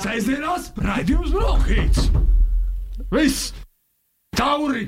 [0.00, 2.06] Sēžamās raidījums Brokhīts.
[3.12, 3.52] Viss!
[4.38, 4.86] Tauri!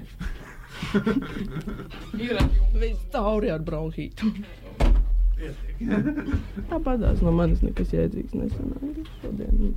[2.80, 4.30] Viss tauri ar bronhītu.
[6.70, 9.74] Tāpatās no manis nekas jēdzīgs nesanāca šodien.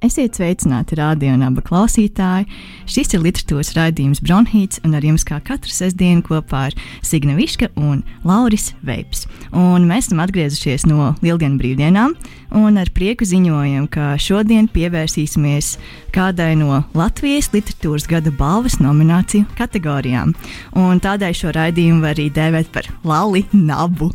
[0.00, 2.46] Esiet sveicināti, radio un abu klausītāji.
[2.88, 7.68] Šis ir literatūras raidījums Bronhīts, un ar jums kā katru sestdienu kopā ir Signa Viška
[7.76, 9.26] un Lauris Veips.
[9.52, 12.14] Un mēs esam atgriezušies no Lieldienu brīvdienām,
[12.56, 15.74] un ar prieku ziņojam, ka šodien pievērsīsimies
[16.16, 20.32] kādai no Latvijas literatūras gada balvas nomināciju kategorijām.
[20.80, 24.08] Un tādēļ šo raidījumu var arī dēvēt par Lali Nabu.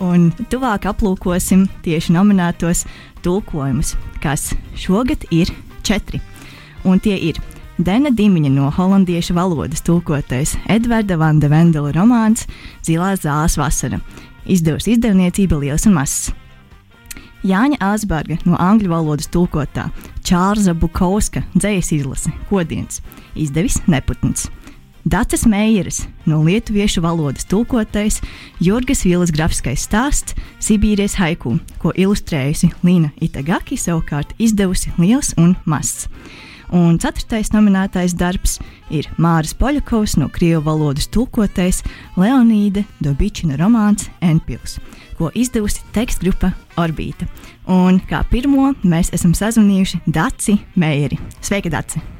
[0.00, 2.86] Un tuvāk aplūkosim tieši nominētos
[3.24, 5.52] tulkojumus, kas šogad ir
[5.86, 6.20] četri.
[6.84, 7.40] Un tie ir
[7.80, 12.44] Dena Dimiņa no holandiešu valodas tulkotais Edvarda Vanda Vendela romāns
[12.84, 14.00] Zilās zāles vasara.
[14.44, 16.30] Izdevusi izdevniecība Liels un Mazs.
[17.46, 19.86] Jāņa Āsberga no angļu valodas tulkotā
[20.28, 23.00] Čārza Bukauska dzējas izlase Kodiens.
[23.32, 24.50] Izdevis Neputns.
[25.08, 28.18] Dācis Meijeris no lietuviešu valodas tulkotais
[28.60, 36.04] Jurgas Vīlas grafiskais stāsts Sibīrijas haiku, ko ilustrējusi Līna Itagaki, savukārt izdevusi Liels un Mazs.
[36.76, 38.58] Un ceturtais nominētais darbs
[38.94, 41.80] ir Māris Poļakovs no krievu valodas tulkotais
[42.20, 44.78] Leonīda Dobičina romāns Enpils,
[45.18, 47.26] ko izdevusi tekstgrupa Orbīta.
[47.66, 51.18] Un kā pirmo mēs esam sazvanījuši Daci Meijeri.
[51.40, 52.19] Sveika, Daci!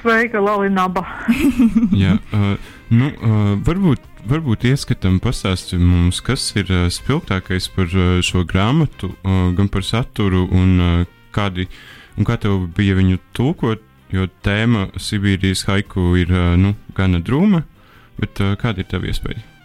[0.00, 1.02] Sveika, Lalinaba.
[2.04, 2.54] Jā, uh,
[2.94, 9.12] nu, uh, varbūt, varbūt ieskatām pastāstīt mums, kas ir uh, spilgtākais par uh, šo grāmatu,
[9.16, 11.66] uh, gan par saturu un, uh, kādi,
[12.16, 13.82] un kā tev bija viņu tulkot,
[14.14, 17.64] jo tēma Sibīrijas haiku ir uh, nu, gana drūma,
[18.22, 19.55] bet uh, kāda ir tava iespēja?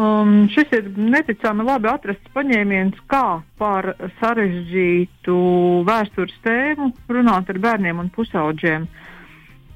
[0.00, 3.90] Um, šis ir neticami labi atrasts paņēmiens, kā par
[4.22, 5.34] sarežģītu
[5.84, 8.86] vēstures tēmu runāt ar bērniem un pusauģiem.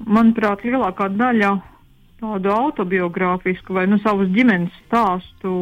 [0.09, 1.51] Manuprāt, lielākā daļa
[2.17, 5.53] tādu autobiogrāfisku vai nu, savas ģimenes stāstu,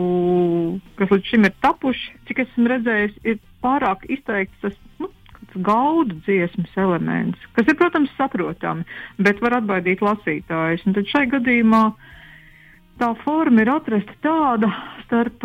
[0.96, 5.12] kas līdz šim ir tapuši, cik esmu redzējis, ir pārāk izteikts tas nu,
[5.68, 8.88] gaudu dziesmas elements, kas ir, protams, saprotami,
[9.20, 10.88] bet var atbaidīt lasītājus.
[10.88, 11.84] Un tad šai gadījumā
[13.02, 14.70] tā forma ir atrasta tāda
[15.06, 15.44] starp,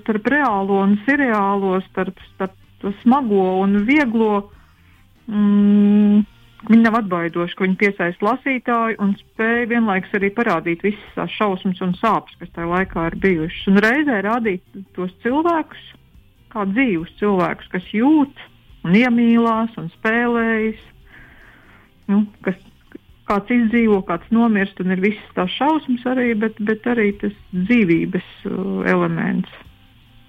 [0.00, 4.46] starp reālo un seriālo, starp, starp smago un vieglo.
[5.26, 6.24] Mm,
[6.64, 11.82] Viņa nav atbaidoša, ka viņa piesaista lasītāju un spēja vienlaikus arī parādīt visas tās šausmas
[11.84, 13.66] un sāpes, kas tajā laikā ir bijušas.
[13.68, 15.82] Un reizē rādīt tos cilvēkus,
[16.54, 18.40] kā dzīvus cilvēkus, kas jūt
[18.88, 20.80] un iemīlās un spēlējas,
[22.08, 22.56] nu, kas,
[23.28, 28.28] kāds izdzīvo, kāds nomirst, un ir visas tās šausmas arī, bet, bet arī tas dzīvības
[28.50, 29.50] uh, elements.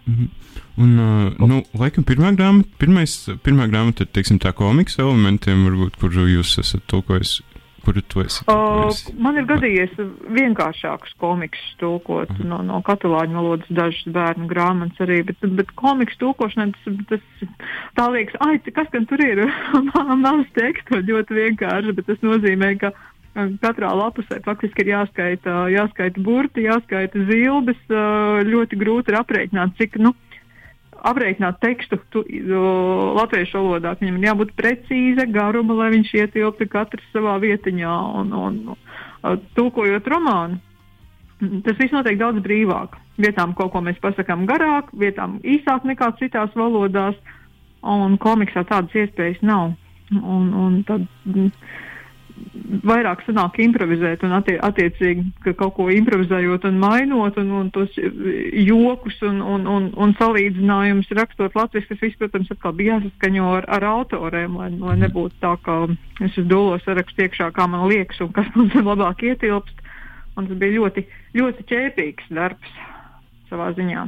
[0.06, 0.30] Mm -hmm.
[0.78, 5.96] Un, uh, nu, laikam, pirmā grāmata, pirmais, pirmā grāmata ir teiksim, tā komiksa elementiem, varbūt,
[6.00, 7.42] kur jūs esat tulkojis.
[7.86, 8.42] Kuru tu esi?
[8.50, 8.90] Uh,
[9.22, 9.94] man ir gadījies
[10.34, 12.46] vienkāršāks komiks tulkot -huh.
[12.50, 17.50] no, no katalāņu valodas dažas bērnu grāmatas arī, bet, bet komiks tulkošanai tas, tas
[18.00, 19.46] tā liekas, ai, kas gan tur ir?
[20.26, 22.92] Maz tekstu ļoti vienkārši, bet tas nozīmē, ka
[23.36, 27.80] katrā lapusē faktiski ir jāskaita, jāskaita burti, jāskaita zilbes,
[28.48, 30.14] ļoti grūti ir aprēķināt, cik, nu,
[31.06, 33.96] aprēķināt tekstu tu, uh, latviešu valodā.
[34.00, 37.96] Viņam ir jābūt precīza garuma, lai viņš ietilptu katrs savā vietiņā.
[38.22, 40.60] Un, un, uh, tulkojot romānu,
[41.66, 42.98] tas viss notiek daudz brīvāk.
[43.22, 47.16] Vietām kaut ko mēs pasakām garāk, vietām īsāk nekā citās valodās,
[47.86, 49.76] un komiksā tādas iespējas nav.
[50.16, 51.52] Un, un tad, mm,
[52.86, 57.94] vairāk sanāk improvizēt un attie, attiecīgi ka kaut ko improvizējot un mainot un, un tos
[57.98, 63.70] jokus un, un, un, un salīdzinājumus rakstot latviešu, tas viss, protams, atkal bija jāsaskaņo ar,
[63.78, 65.80] ar autoriem, lai, lai nebūtu tā, ka
[66.26, 69.84] es uz dolo sarakstu iekšā, kā man liekas un kas man labāk ietilpst.
[70.36, 71.06] Un tas bija ļoti,
[71.38, 72.80] ļoti ķēpīgs darbs
[73.48, 74.04] savā ziņā.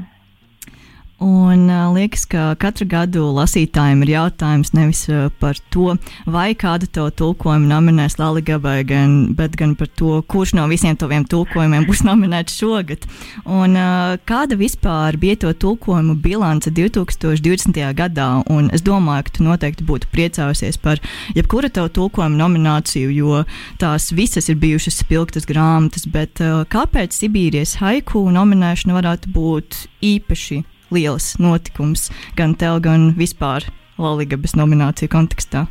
[1.18, 5.96] Un uh, liekas, ka katru gadu lasītājiem ir jautājums nevis uh, par to,
[6.30, 11.26] vai kādu to tulkojumu nominēs Laligabai, gan, bet gan par to, kurš no visiem taviem
[11.26, 13.10] tulkojumiem būs nominēts šogad.
[13.50, 17.82] Un uh, kāda vispār bija to tulkojumu bilance 2020.
[17.98, 18.30] gadā?
[18.54, 21.02] Un es domāju, ka tu noteikti būtu priecājusies par
[21.34, 23.42] jebkura tev tulkojuma nomināciju, jo
[23.82, 30.66] tās visas ir bijušas spilgtas grāmatas, bet uh, kāpēc Sibīrijas haiku nominēšana varētu būt īpaši?
[30.92, 33.68] Liels notikums gan tev, gan vispār
[33.98, 35.68] Latvijas nomināciju kontekstā?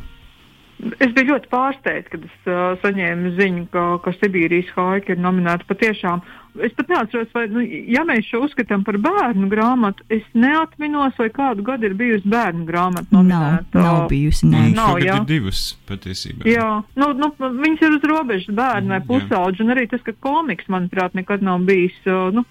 [0.77, 5.65] Es biju ļoti pārsteigts, kad es uh, saņēmu ziņu, ka, ka Sibīrijas haika ir nominēta
[5.65, 6.21] patiešām.
[6.61, 11.27] Es pat neatceros, vai, nu, ja mēs šo uzskatām par bērnu grāmatu, es neatminos, vai
[11.33, 13.77] kādu gadu ir bijusi bērnu grāmata nominēta.
[13.77, 14.63] Nav, nav bijusi, nē.
[14.77, 15.17] Nav, jā.
[15.17, 16.45] ir divas patiesībā.
[16.49, 19.07] Jā, nu, nu, viņas ir uz robežas bērni vai Jā.
[19.09, 22.45] pusauģi, un arī tas, ka komiks, manuprāt, nekad nav bijis, uh, nu,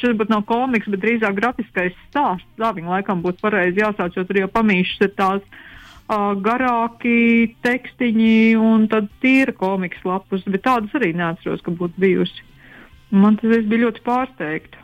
[0.00, 2.48] šis pat nav komiks, bet drīzāk grafiskais stāsts.
[2.60, 5.64] Tā viņa laikam būtu pareizi jāsauc, jo tur jau pamīšas ir tās
[6.08, 12.44] garāki tekstiņi un tad tīra komiks lapus, bet tādas arī neatceros, ka būtu bijusi.
[13.10, 14.78] Man tas es biju ļoti pārsteigta.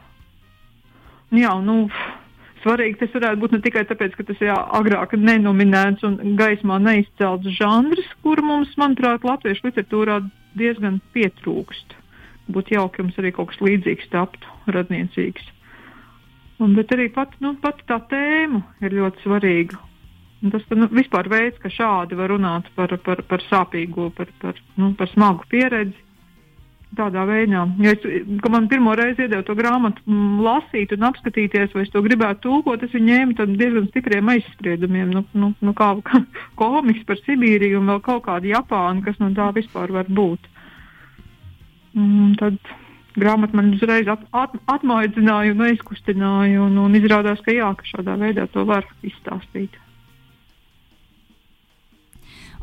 [1.32, 1.88] Jā, nu,
[2.62, 7.48] svarīgi tas varētu būt ne tikai tāpēc, ka tas ir agrāk nenominēts un gaismā neizcelts
[7.56, 10.20] žanrs, kur mums, manuprāt, latviešu literatūrā
[10.58, 11.96] diezgan pietrūkst.
[12.52, 15.48] Būtu jauki, ja mums arī kaut kas līdzīgs taptu, radniecīgs.
[16.62, 19.80] Un, bet arī pat, nu, pat tā tēma ir ļoti svarīga.
[20.50, 24.90] Tas nu, vispār veids, ka šādi var runāt par, par, par sāpīgo, par, par, nu,
[24.98, 25.94] par smagu pieredzi.
[26.92, 28.02] Tādā veidā, ja es,
[28.52, 32.82] man pirmo reizi iedeva to grāmatu mm, lasīt un apskatīties, vai es to gribētu tulkot,
[32.84, 35.14] es viņu ņēmu diezgan stipriem aizspriedumiem.
[35.14, 36.20] Nu, nu, nu kā, kā
[36.60, 40.50] komiks par Sibīriju un vēl kaut kādu Japānu, kas no tā vispār var būt.
[41.96, 42.58] Un tad
[43.16, 48.18] grāmata man uzreiz at, at, atmaidzināja un aizkustināja, un, un izrādās, ka jā, ka šādā
[48.20, 49.80] veidā to var izstāstīt.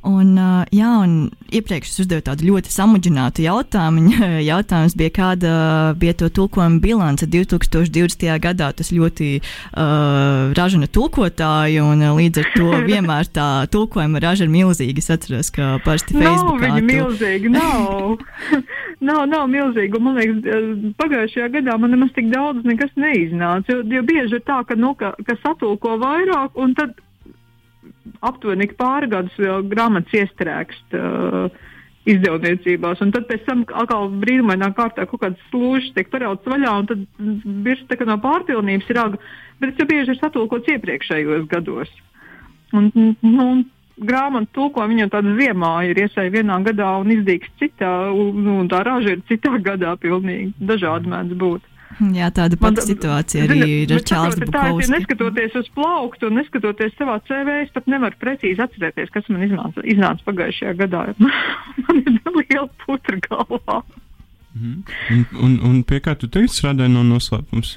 [0.07, 0.29] Un,
[0.71, 1.15] jā, un
[1.51, 4.13] iepriekš es uzdevu tādu ļoti samudžinātu jautājumu.
[4.51, 5.51] Jautājums bija, kāda
[5.99, 8.23] bija to tulkojuma bilance 2020.
[8.39, 8.69] gadā.
[8.77, 15.03] Tas ļoti uh, ražana tulkotāju, un līdz ar to vienmēr tā tulkojuma raža ir milzīga.
[15.03, 18.23] Es atceros, ka parasti Nav Facebookā viņa tu- milzīga, nav.
[19.09, 19.99] nav, nav milzīga.
[19.99, 23.67] Man liekas, pagājušajā gadā man nemaz tik daudz nekas neiznāca.
[23.75, 26.95] Jo, jo bieži ir tā, ka, nu, ka, ka satulko vairāk, un tad
[28.25, 31.49] aptuveni pāri gadus vēl grāmatas iestrēgst uh,
[32.09, 33.01] izdevniecībās.
[33.03, 37.03] Un tad pēc tam atkal brīnumainā kārtā kaut kādas slūžas tiek parauts vaļā, un tad
[37.65, 39.19] virs tā kā no pārpilnības ir aga.
[39.59, 41.91] Bet tas jau bieži ir satulkots iepriekšējos gados.
[42.75, 42.91] Un,
[43.25, 43.47] nu,
[43.99, 48.83] grāmatu tulko viņa tāda ziemā ir iesēja vienā gadā un izdīgs citā, un, un tā
[48.87, 51.67] raža ir citā gadā pilnīgi dažādi mēdz būt.
[52.19, 54.91] Jā, tāda Man pati tā- situācija arī Zini, ir ar ja Bukovski.
[54.93, 59.83] Neskatoties uz plauktu un neskatoties savā CV, es pat nevaru precīzi atcerēties, kas man iznāca,
[59.83, 61.03] iznāca pagājušajā gadā.
[61.87, 63.81] man ir liela putra galvā.
[64.55, 64.81] Mhm.
[65.11, 67.75] Un, un, un pie kā tu teici, strādāji no noslēpums?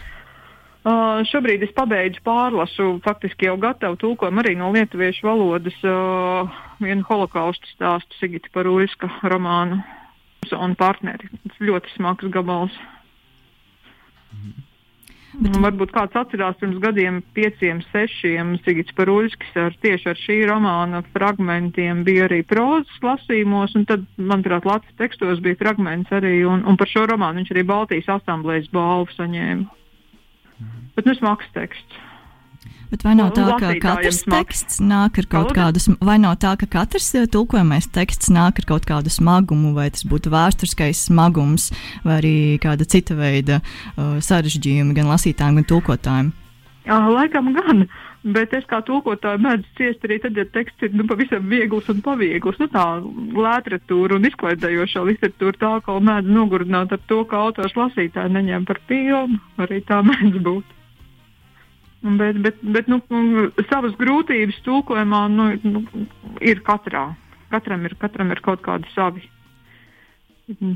[0.83, 6.49] Uh, šobrīd es pabeidzu pārlasu, faktiski jau gatavu tulkojumu arī no lietuviešu valodas uh,
[6.83, 9.79] vienu holokaustu stāstu Sigita Parūļska romānu
[10.59, 11.31] un partneri.
[11.45, 12.75] Tas ļoti smags gabals.
[15.33, 15.55] Bet...
[15.65, 22.03] Varbūt kāds atcerās pirms gadiem, pieciem, sešiem, Sigits Parūļskis ar tieši ar šī romāna fragmentiem
[22.05, 26.91] bija arī prozas lasījumos, un tad, manuprāt, Latvijas tekstos bija fragments arī, un, un par
[26.93, 29.79] šo romānu viņš arī Baltijas asamblējas balvu saņēma.
[30.99, 32.03] Bet nu smags teksts.
[32.93, 36.69] Bet vai nav tā, ka katrs teksts nāk ar kaut kādu, vai nav tā, ka
[36.69, 41.71] katrs eh, tulkojamais teksts nāk ar kaut kādu smagumu, vai tas būtu vēsturiskais smagums,
[42.05, 46.33] vai arī kāda cita veida uh, sarežģījumi gan lasītājiem, gan tulkotājiem?
[46.85, 47.87] Jā, laikam gan.
[48.23, 52.05] Bet es kā tulkotāju mēdzu ciest arī tad, ja teksts ir nu, pavisam viegls un
[52.05, 52.61] paviegls.
[52.61, 58.37] Nu, tā literatūra un izklaidējošā literatūra tā kā mēdz nogurināt ar to, ka autors lasītāju
[58.37, 59.41] neņem par pilnu.
[59.65, 60.79] Arī tā mēdz būt.
[62.03, 62.99] Bet, bet, bet nu,
[63.71, 65.85] savas grūtības tulkojumā nu, nu,
[66.43, 67.13] ir katrā.
[67.53, 69.23] Katram ir, katram ir kaut kādi savi,
[70.51, 70.73] mm,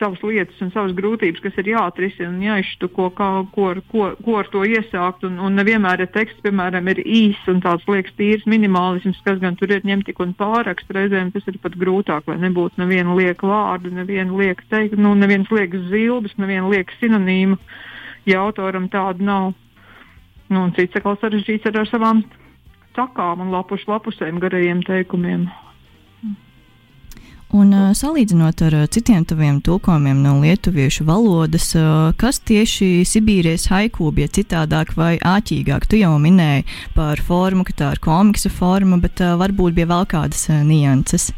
[0.00, 4.50] savas lietas un savas grūtības, kas ir jāatrisina un jāizštuko, kā, ko, ko, ko ar
[4.50, 5.22] to iesākt.
[5.28, 9.54] Un, un nevienmēr ir teksts, piemēram, ir īss un tāds liekas tīrs minimālisms, kas gan
[9.60, 10.90] tur ir ņemt tik un pārakst.
[10.94, 15.52] Reizēm tas ir pat grūtāk, lai nebūtu neviena lieka vārdu, neviena lieka teikt, nu, nevienas
[15.54, 17.60] liekas zilbes, neviena lieka sinonīma.
[18.26, 19.52] Ja autoram tāda nav.
[20.52, 22.24] Nu, un cits atkal sarežģīts ir ar savām
[22.96, 25.48] cakām un lapušu lapusēm garajiem teikumiem.
[27.54, 33.68] Un uh, salīdzinot ar uh, citiem taviem tulkojumiem no lietuviešu valodas, uh, kas tieši Sibīrijas
[33.70, 35.86] haiku bija citādāk vai āķīgāk?
[35.86, 40.48] Tu jau minēji par formu, ka tā ir komiksa forma, bet varbūt bija vēl kādas
[40.66, 41.30] nianses.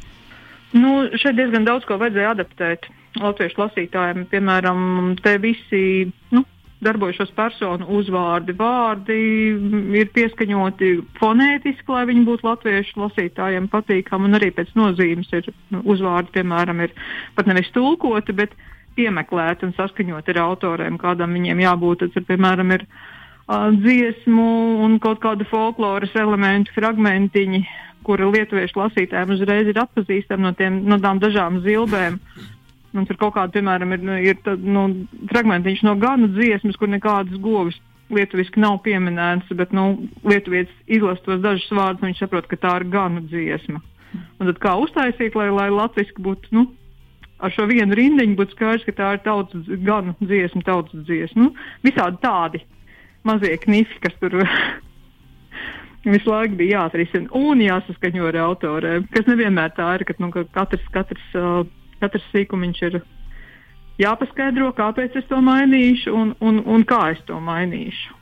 [0.72, 2.88] Nu, šeit diezgan daudz ko vajadzēja adaptēt
[3.20, 4.24] latviešu lasītājiem.
[4.32, 4.80] Piemēram,
[5.20, 5.82] te visi
[6.32, 6.46] nu,
[6.86, 9.18] darbojušos personu uzvārdi, vārdi
[9.56, 14.30] mm, ir pieskaņoti fonētiski, lai viņi būtu latviešu lasītājiem patīkami.
[14.30, 16.94] Un arī pēc nozīmes ir nu, uzvārdi, piemēram, ir
[17.36, 18.56] pat nevis tulkoti, bet
[18.96, 22.06] piemeklēti un saskaņoti ar autoriem, kādam viņiem jābūt.
[22.06, 24.46] Tas, ir, piemēram, ir uh, dziesmu
[24.86, 27.62] un kaut kādu folkloras elementu fragmentiņi,
[28.06, 32.20] kura lietuviešu lasītājiem uzreiz ir atpazīstama no, tiem, no tām dažām zilbēm.
[32.96, 34.86] Un tur kaut kāda, piemēram, ir, ir tā, nu,
[35.32, 37.76] fragmentiņš no ganu dziesmas, kur nekādas govis
[38.12, 39.88] lietuviski nav pieminētas, bet nu,
[40.26, 43.82] lietuvietis izlasa tos dažus vārdus, un viņš saprot, ka tā ir ganu dziesma.
[44.38, 46.66] Un tad kā uztaisīt, lai, lai latviski būtu, nu,
[47.42, 51.48] ar šo vienu rindiņu būtu skaidrs, ka tā ir tautas ganu dziesma, tautas dziesma.
[51.48, 52.62] Nu, visādi tādi
[53.26, 54.38] mazie knifi, kas tur
[56.06, 60.46] visu laiku bija jāatrisina un jāsaskaņo ar autoriem, kas nevienmēr tā ir, ka nu, ka
[60.54, 61.64] katrs, katrs, uh,
[62.02, 63.00] katrs sīkumiņš ir
[64.02, 68.14] jāpaskaidro, kāpēc es to mainīšu un, un, un kā es to mainīšu.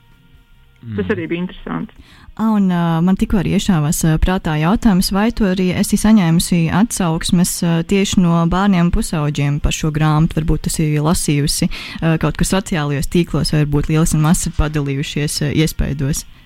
[0.85, 0.99] Mm.
[0.99, 1.97] Tas arī bija interesanti.
[2.35, 6.66] A, un, uh, man tikko arī iešāvās uh, prātā jautājums, vai tu arī esi saņēmusi
[6.76, 10.40] atsauksmes uh, tieši no bērniem pusauģiem par šo grāmatu?
[10.40, 14.59] Varbūt tas ir lasījusi uh, kaut kur sociālajos tīklos, vai varbūt liels un mazs ir
[14.59, 16.26] padalījušies uh, iespaidos.
[16.26, 16.44] Uh,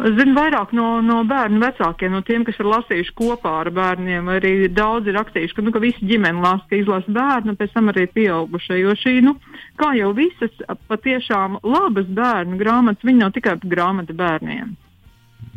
[0.00, 4.28] Es zinu vairāk no, no bērnu vecākiem, no tiem, kas ir lasījuši kopā ar bērniem.
[4.32, 7.90] Arī daudzi ir rakstījuši, ka, nu, ka visi ģimene lasa, ka izlasa bērnu, pēc tam
[7.92, 8.78] arī pieaugušie.
[8.80, 9.34] Jo šī, nu,
[9.80, 10.54] kā jau visas
[10.88, 14.72] patiešām labas bērnu grāmatas, viņi nav tikai grāmata bērniem.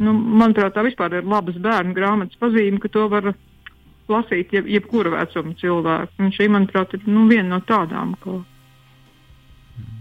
[0.04, 3.32] Nu, manuprāt, tā vispār ir labas bērnu grāmatas pazīme, ka to var
[4.12, 6.20] lasīt jeb, jebkura vecuma cilvēku.
[6.20, 8.42] Un šī, manuprāt, ir nu, viena no tādām, ko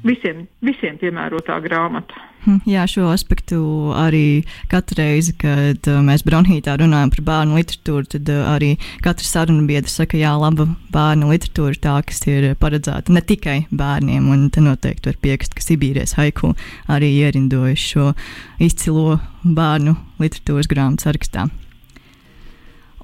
[0.02, 2.31] visiem, visiem piemērotā grāmata.
[2.42, 3.60] Hm, jā, šo aspektu
[3.94, 8.72] arī katru reizi, kad uh, mēs Bronhītā runājam par bērnu literatūru, tad uh, arī
[9.04, 14.26] katrs sarunu biedrs saka, jā, laba bērnu literatūra tā, kas ir paredzēta ne tikai bērniem,
[14.34, 16.56] un te noteikti var piekrist, ka Sibīrijas haiku
[16.90, 18.10] arī ierindojas šo
[18.58, 21.46] izcilo bērnu literatūras grāmatu sarakstā.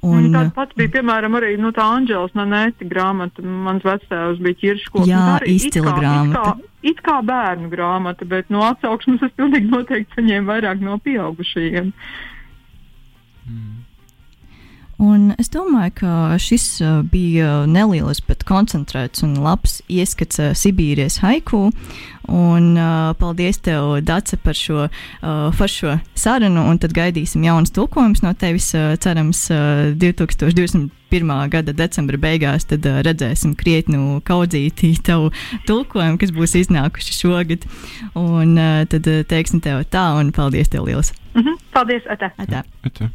[0.06, 3.42] Un, Tāda pati bija, piemēram, arī nu, tā Anģelas Nanēti grāmata.
[3.42, 5.10] Mans vectēvs bija ķirškoks.
[5.10, 6.28] Jā, izcila grāmata.
[6.28, 11.00] It kā, it kā bērnu grāmata, bet no atsauksmes es pilnīgi noteikti saņēmu vairāk no
[11.02, 11.90] pieaugušajiem.
[13.48, 13.87] Mm.
[14.98, 16.12] Un es domāju, ka
[16.42, 21.68] šis uh, bija neliels, bet koncentrēts un labs ieskats uh, Sibīrijas haiku.
[22.26, 24.90] Un, uh, paldies, tev, Dace, par šo uh,
[25.54, 26.64] foršo sarunu.
[26.66, 28.72] Un tad gaidīsim jaunas tulkojumus no tevis.
[28.74, 30.90] Uh, cerams, uh, 2021.
[31.54, 35.30] gada decembra beigās tad uh, redzēsim krietnu kaudzītī tavu
[35.70, 37.70] tulkojumu, kas būs iznākuši šogad.
[38.18, 41.14] Un uh, tad uh, teiksim tev tā, un paldies tev liels!
[41.38, 41.64] Mm -hmm.
[41.70, 42.34] Paldies, Ata!
[42.36, 42.66] Atā.
[42.82, 43.12] Atā.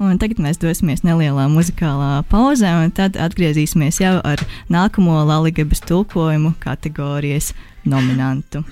[0.00, 4.40] Un tagad mēs dosimies nelielā muzikālā pauzē, un tad atgriezīsimies jau ar
[4.72, 7.50] nākamo Latvijas tulkojumu kategorijas
[7.84, 8.62] nominantu.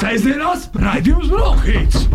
[0.00, 2.08] Sēdzienās raidījums Brokhīts!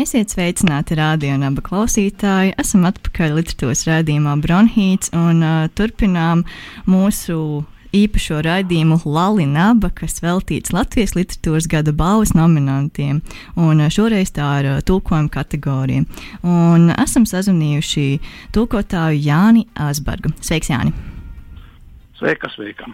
[0.00, 2.54] Esiet sveicināti, radio un abu klausītāji.
[2.60, 6.44] Esam atpakaļ literatūras raidījumā Bronhīts un uh, turpinām
[6.88, 7.40] mūsu
[7.96, 13.20] īpašo raidījumu Lalinaba, kas veltīts Latvijas literatūras gada balvas nominantiem.
[13.58, 16.06] Un eh, šoreiz tā ir eh, tulkojuma kategorija.
[16.46, 18.08] Un esam sazvanījuši
[18.56, 20.34] tulkotāju Jāni Asbergu.
[20.40, 21.09] Sveiks, Jāni!
[22.20, 22.84] Sveika, sveika.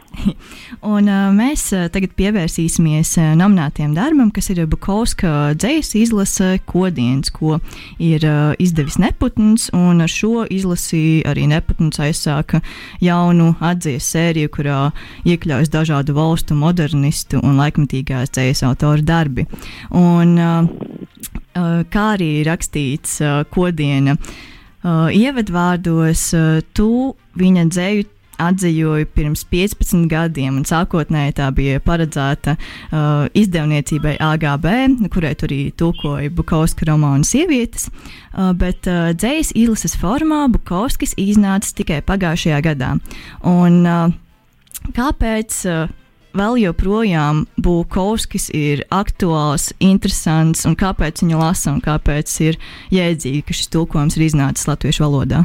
[0.95, 7.33] Un, uh, mēs uh, tagad pievērsīsimies uh, nominētiem darbam, kas ir Bukovska dzīslas izlase Kodiens,
[7.35, 7.57] ko
[7.99, 9.67] ir uh, izdevis Neputns.
[9.75, 12.63] Ar šo izlasi arī Neputns aizsāka
[13.03, 14.81] jaunu atzīves sēriju, kurā
[15.27, 19.49] iekļaujas dažādu valstu modernistu un laikmatīgās dzīslas autoru darbi.
[19.91, 29.09] Un, uh, uh, kā arī rakstīts uh, Kodiena uh, ievadvārdos, uh, tu viņa dzēju atzījoju
[29.17, 34.69] pirms 15 gadiem, un sākotnēji tā bija paredzēta uh, izdevniecībai AGB,
[35.13, 41.75] kurai tur arī tulkoja Bukovska romānu sievietes, uh, bet uh, dzējas izlases formā Bukovskis iznāca
[41.81, 42.97] tikai pagājušajā gadā.
[43.45, 45.63] Un, uh, kāpēc?
[45.67, 46.03] Uh,
[46.37, 52.59] vēl joprojām Bukovskis ir aktuāls, interesants, un kāpēc viņu lasa, un kāpēc ir
[52.95, 55.45] jēdzīgi, ka šis tulkojums ir iznācis latviešu valodā?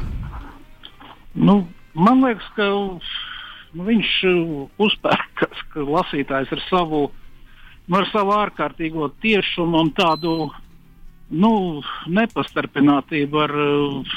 [1.36, 1.62] Nu,
[1.94, 3.00] Man liekas, ka nu,
[3.88, 7.02] viņš uh, uzpērkas, ka lasītājs ar savu,
[7.88, 10.36] nu, ar savu ārkārtīgo tiešumu un tādu
[11.32, 11.54] nu,
[12.08, 14.16] nepastarpinātību ar, uh,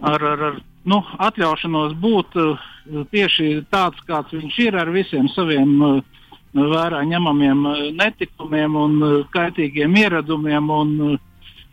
[0.00, 2.68] ar, ar, ar nu, atļaušanos būt uh,
[3.12, 6.02] tieši tāds, kāds viņš ir, ar visiem saviem
[6.50, 7.60] vērā ņemamiem
[7.94, 8.96] netikumiem un
[9.30, 10.96] kaitīgiem ieradumiem un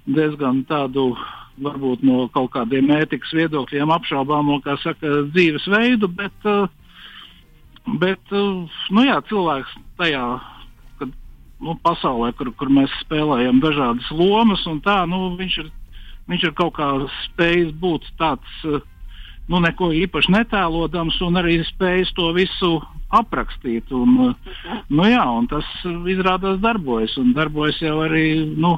[0.05, 1.15] diezgan tādu
[1.63, 6.67] varbūt no kaut kādiem ētikas viedokļiem apšaubāmo, saka, dzīvesveidu, bet, eh,
[8.01, 10.25] bet eh, nu jā, cilvēks tajā
[10.99, 11.15] kad,
[11.61, 15.71] nu, pasaulē, kur, kur mēs spēlējam dažādas lomas, tā, nu, viņš, ir,
[16.29, 16.91] viņš ir kaut kā
[17.25, 18.61] spējis būt tāds.
[18.65, 18.85] Eh,
[19.47, 22.71] nu, neko īpaši netēlodams un arī spējis to visu
[23.15, 23.91] aprakstīt.
[23.95, 24.33] Un,
[24.91, 25.67] nu, jā, un tas
[26.11, 28.27] izrādās darbojas, darbojas jau arī
[28.59, 28.75] nu,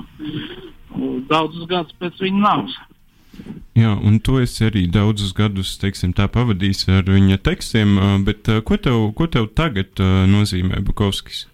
[1.29, 2.77] daudzus gadus pēc viņa nāves.
[3.77, 7.95] Jā, un to es arī daudzus gadus teiksim, pavadīju ar viņa tekstiem,
[8.27, 11.45] bet ko tev, ko tev tagad nozīmē Bukovskis?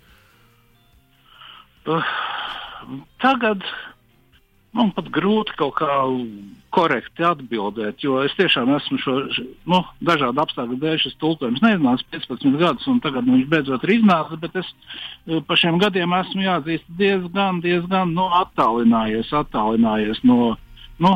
[1.85, 2.01] Uh,
[3.21, 3.61] tagad
[4.75, 5.97] man pat grūti kaut kā
[6.75, 9.13] korekti atbildēt, jo es tiešām esmu šo
[9.71, 14.41] nu, dažādu apstākļu dēļ šis tulkojums neiznācis 15 gadus, un tagad viņš beidzot ir iznācis,
[14.41, 20.51] bet es eh, pa šiem gadiem esmu jāatzīst diezgan, diezgan nu, attālinājies, attālinājies no,
[20.99, 21.13] nu,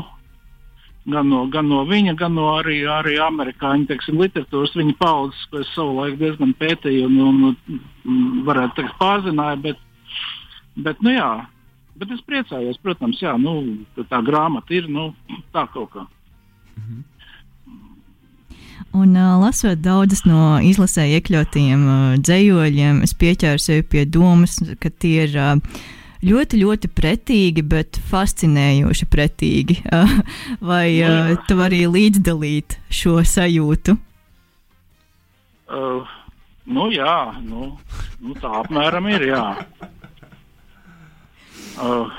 [1.10, 5.64] gan no, gan no viņa, gan no arī, arī amerikāņu teiksim, literatūras, viņa paudzes, ko
[5.66, 9.88] es savulaik diezgan pētīju un, un, un varētu teikt pārzināju, bet,
[10.88, 11.32] bet nu jā,
[12.00, 15.10] Bet es priecājos, protams, jā, nu, tā grāmata ir nu,
[15.56, 16.06] tā kaut kā.
[16.80, 17.06] Mhm.
[18.96, 24.90] Un, uh, lasot daudzas no izlasē iekļautiem uh, dzējoļiem, es pieķēru sevi pie domas, ka
[24.90, 25.82] tie ir uh,
[26.26, 29.82] ļoti, ļoti pretīgi, bet fascinējoši pretīgi.
[29.92, 30.16] Uh,
[30.72, 33.98] vai uh, tu vari līdzdalīt šo sajūtu?
[35.70, 36.16] Uh,
[36.66, 37.76] nu, jā, nu,
[38.24, 39.30] nu, tā apmēram ir.
[39.36, 39.44] Jā.
[41.80, 42.12] Uh,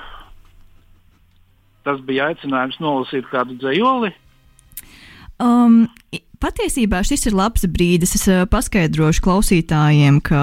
[1.84, 4.12] tas bija aicinājums nolasīt kādu dzējoli.
[5.40, 5.82] Um,
[6.42, 8.16] patiesībā šis ir labs brīdis.
[8.18, 10.42] Es uh, paskaidrošu klausītājiem, ka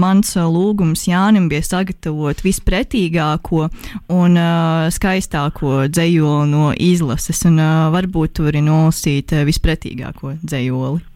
[0.00, 3.68] mans uh, lūgums Jānim bija sagatavot vispretīgāko
[4.12, 11.06] un uh, skaistāko dzējoli no izlases, un uh, varbūt tur arī nolasīt uh, vispretīgāko dzējoli.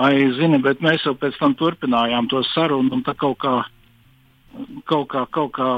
[0.00, 3.56] Ai, zini, bet mēs jau pēc tam turpinājām to sarunu, un tā kaut kā,
[4.86, 5.70] kaut kā, kaut kā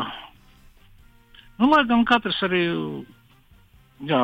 [1.61, 2.63] Nu, lai gan katrs arī,
[4.09, 4.23] jā,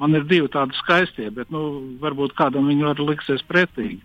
[0.00, 1.62] man ir divi tādi skaistie, bet nu,
[2.02, 4.00] varbūt kādam viņi var liksies pretīgi.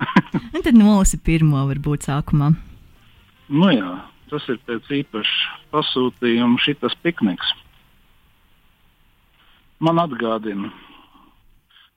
[0.64, 2.54] Tad nolasi pirmo, varbūt sākumā.
[3.52, 3.98] Nu jā,
[4.32, 7.52] tas ir pēc īpaša pasūtījuma šitas pikniks.
[9.84, 10.70] Man atgādina,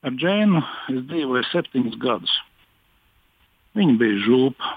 [0.04, 0.60] ar Džēnu
[0.92, 2.34] es dzīvoju septiņus gadus.
[3.78, 4.72] Viņa bija žūpa,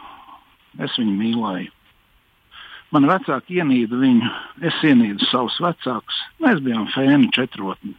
[0.84, 1.72] es viņu mīlēju.
[2.90, 4.28] Man vecāki ienīda viņu,
[4.66, 6.16] es ienīdu savus vecākus.
[6.42, 7.94] Mēs bijām fēni četrotni.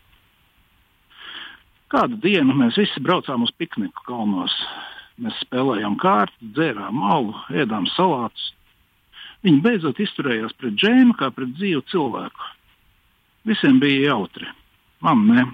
[1.92, 4.52] Kādu dienu mēs visi braucām uz pikniku kalnos.
[5.22, 8.50] Mēs spēlējām kārtas, dzērām malu, ēdām salātus.
[9.46, 12.50] Viņi beidzot izturējās pret džēmu kā pret dzīvu cilvēku.
[13.48, 14.48] Visiem bija jautri,
[15.02, 15.46] man ne.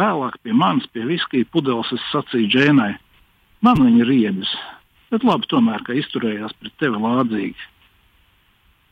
[0.00, 2.94] Vēlāk pie manis, pie viskija pudeles, es sacīju džēnai,
[3.66, 4.54] man viņa ir riebis,
[5.10, 7.68] bet labi tomēr, ka izturējās pret tevi lādzīgi.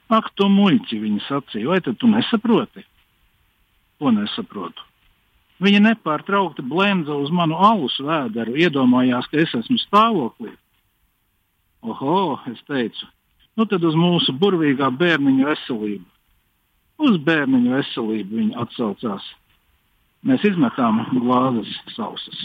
[0.09, 2.85] Ak, tu muļķi, viņa sacīja, vai tu nesaproti?
[4.01, 4.85] Ko nesaprotu?
[5.59, 10.53] Viņa nepārtraukti blendza uz manu alus vēderu, iedomājās, ka es esmu stāvoklī.
[11.83, 13.09] Oho, es teicu,
[13.59, 16.07] nu tad uz mūsu burvīgā bērniņa veselību.
[17.09, 19.27] Uz bērniņa veselību viņa atsaucās.
[20.27, 22.40] Mēs izmetām glāzes sausas.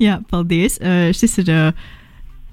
[0.00, 0.76] Jā, paldies.
[0.80, 1.88] Uh, šis ir uh,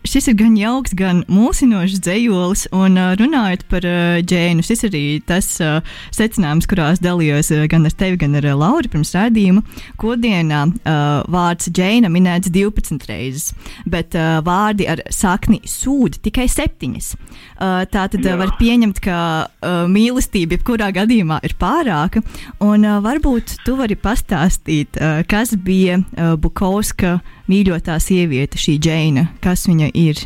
[0.07, 5.49] šis ir gan jauks, gan mulsinošs dzējolis, un runājot par uh, ģēnu, šis arī tas
[5.63, 5.79] uh,
[6.15, 9.63] secinājums, kurās dalījos uh, gan ar tevi, gan ar uh, Lauru pirms rādījuma.
[9.99, 13.51] Kodienā uh, vārds ģēna minēts 12 reizes,
[13.89, 16.93] bet uh, vārdi ar sakni sūdi tikai 7.
[16.97, 22.23] Uh, tā tad uh, var pieņemt, ka uh, mīlestība jebkurā gadījumā ir pārāka,
[22.63, 27.17] un uh, varbūt tu vari pastāstīt, uh, kas bija uh, Bukovska
[27.47, 30.21] mīļotā sieviete, šī Džeina, kas viņa ir?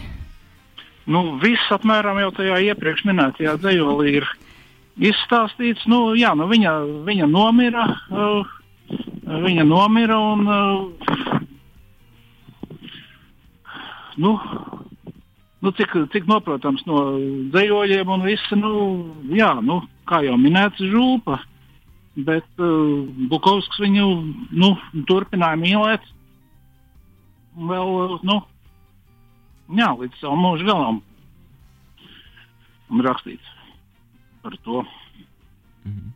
[1.11, 4.27] Nu, viss apmēram jau tajā iepriekš minētajā dzējolī ir
[5.01, 5.87] izstāstīts.
[5.89, 6.73] Nu, jā, nu, viņa,
[7.07, 7.87] viņa nomira.
[8.11, 8.45] Uh,
[9.45, 10.47] viņa nomira un.
[10.47, 10.91] Uh,
[14.21, 14.35] nu,
[15.61, 17.05] nu, cik, cik noprotams no
[17.53, 18.73] dzējoļiem un viss, nu,
[19.33, 21.41] jā, nu, kā jau minēts, žulpa.
[22.15, 24.07] Bet uh, Bukovskis viņu
[24.51, 24.75] nu,
[25.09, 26.09] turpināja mīlēt
[27.55, 28.37] vēl, nu,
[29.77, 31.01] jā, līdz savu mūžu galam.
[32.91, 33.53] Rakstīts
[34.43, 34.83] par to.
[35.85, 36.09] Mhm.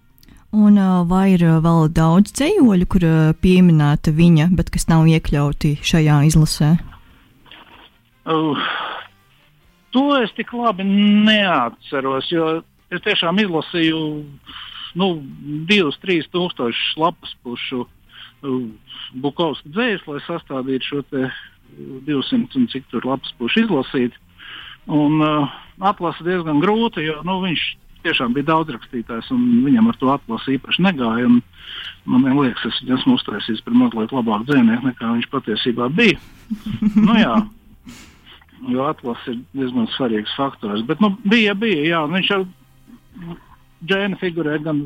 [0.55, 0.77] Un
[1.09, 3.03] vai ir vēl daudz ceļoļu, kur
[3.43, 6.69] pieminēta viņa, bet kas nav iekļauti šajā izlasē?
[8.25, 8.61] Uh,
[9.91, 13.99] to es tik labi neatceros, jo es tiešām izlasīju
[14.95, 15.09] nu,
[15.67, 17.83] divus, trīs tūkstošus lapas pušu
[19.21, 21.01] Bukovska dzējas, lai sastādītu šo
[22.07, 24.15] 200 un cik tur lapas pušu izlasīt.
[24.91, 25.49] Un uh,
[25.81, 27.63] atlasa diezgan grūti, jo nu, viņš
[28.05, 31.29] tiešām bija daudz rakstītājs, un viņam ar to atlasu īpaši negāja.
[32.05, 36.19] Man liekas, es esmu uztaisījis par mazliet labāku dzīvnieku, nekā viņš patiesībā bija.
[37.07, 37.33] nu, jā,
[38.69, 40.85] jo atlases ir diezgan svarīgs faktors.
[40.85, 42.45] Bet nu, bija, bija, jā, viņš ar
[43.85, 44.85] Džēna figurē gan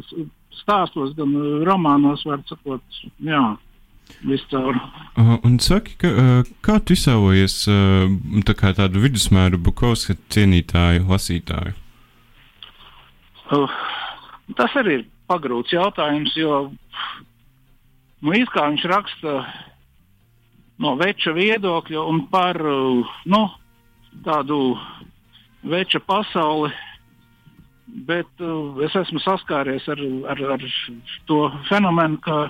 [0.58, 1.34] stāstos, gan
[1.68, 3.44] romānos, var sakot, jā.
[4.26, 4.74] Viscaur.
[5.16, 8.10] Uh, un saki, ka, uh, kā tu izsaujies uh,
[8.48, 11.76] tā kā tādu vidusmēru Bukovska cienītāju, lasītāju?
[13.54, 13.78] Uh,
[14.58, 16.58] tas arī ir pagrūts jautājums, jo
[18.26, 19.38] nu, kā viņš raksta
[20.82, 23.44] no veča viedokļa un par uh, nu,
[24.26, 24.60] tādu
[25.64, 26.74] veča pasauli.
[28.10, 30.66] Bet uh, es esmu saskāries ar, ar, ar
[31.30, 32.50] to fenomenu, ka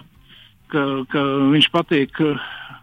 [0.71, 1.23] ka, ka
[1.53, 2.21] viņš patīk,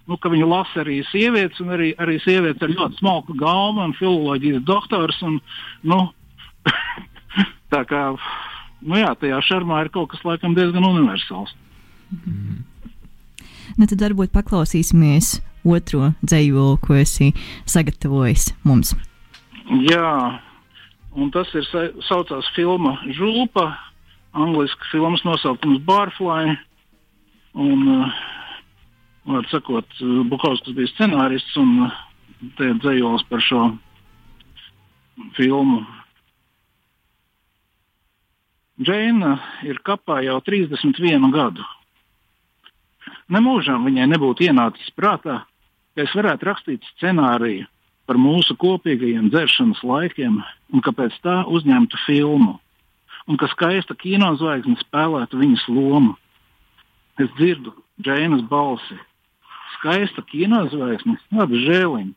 [0.07, 3.95] nu, ka viņu lasa arī sievietes, un arī, arī sievietes ar ļoti smalku gaumu un
[3.99, 5.19] filozofijas doktors.
[5.27, 5.38] Un,
[5.87, 6.01] nu,
[7.75, 8.09] tā kā
[8.87, 11.55] nu jā, tajā šarmā ir kaut kas laikam diezgan universāls.
[12.23, 12.64] Mm.
[13.77, 17.33] Nu, tad varbūt paklausīsimies otro dzējoli, ko esi
[17.69, 18.95] sagatavojis mums.
[19.88, 20.38] Jā,
[21.16, 21.66] un tas ir
[22.07, 23.70] saucās filma Žulpa,
[24.37, 26.57] angļuiski filmas nosaukums Barfly.
[27.57, 28.16] Un, uh,
[29.33, 29.88] var sakot,
[30.29, 31.94] Bukovskis bija scenārists un uh,
[32.59, 33.62] te ir dzējols par šo
[35.38, 35.81] filmu.
[38.76, 41.64] Džeina ir kapā jau 31 gadu.
[43.33, 45.40] Nemūžam viņai nebūtu ienācis prātā,
[45.96, 47.64] ka es varētu rakstīt scenāriju
[48.07, 50.38] par mūsu kopīgajiem dzeršanas laikiem
[50.73, 52.57] un ka pēc tā uzņemtu filmu,
[53.27, 56.14] un ka skaista kinozvaigzne spēlētu viņas lomu.
[57.19, 58.99] Es dzirdu Džeinas balsi.
[59.77, 62.14] Skaista kinozvaigzne, labi žēliņa.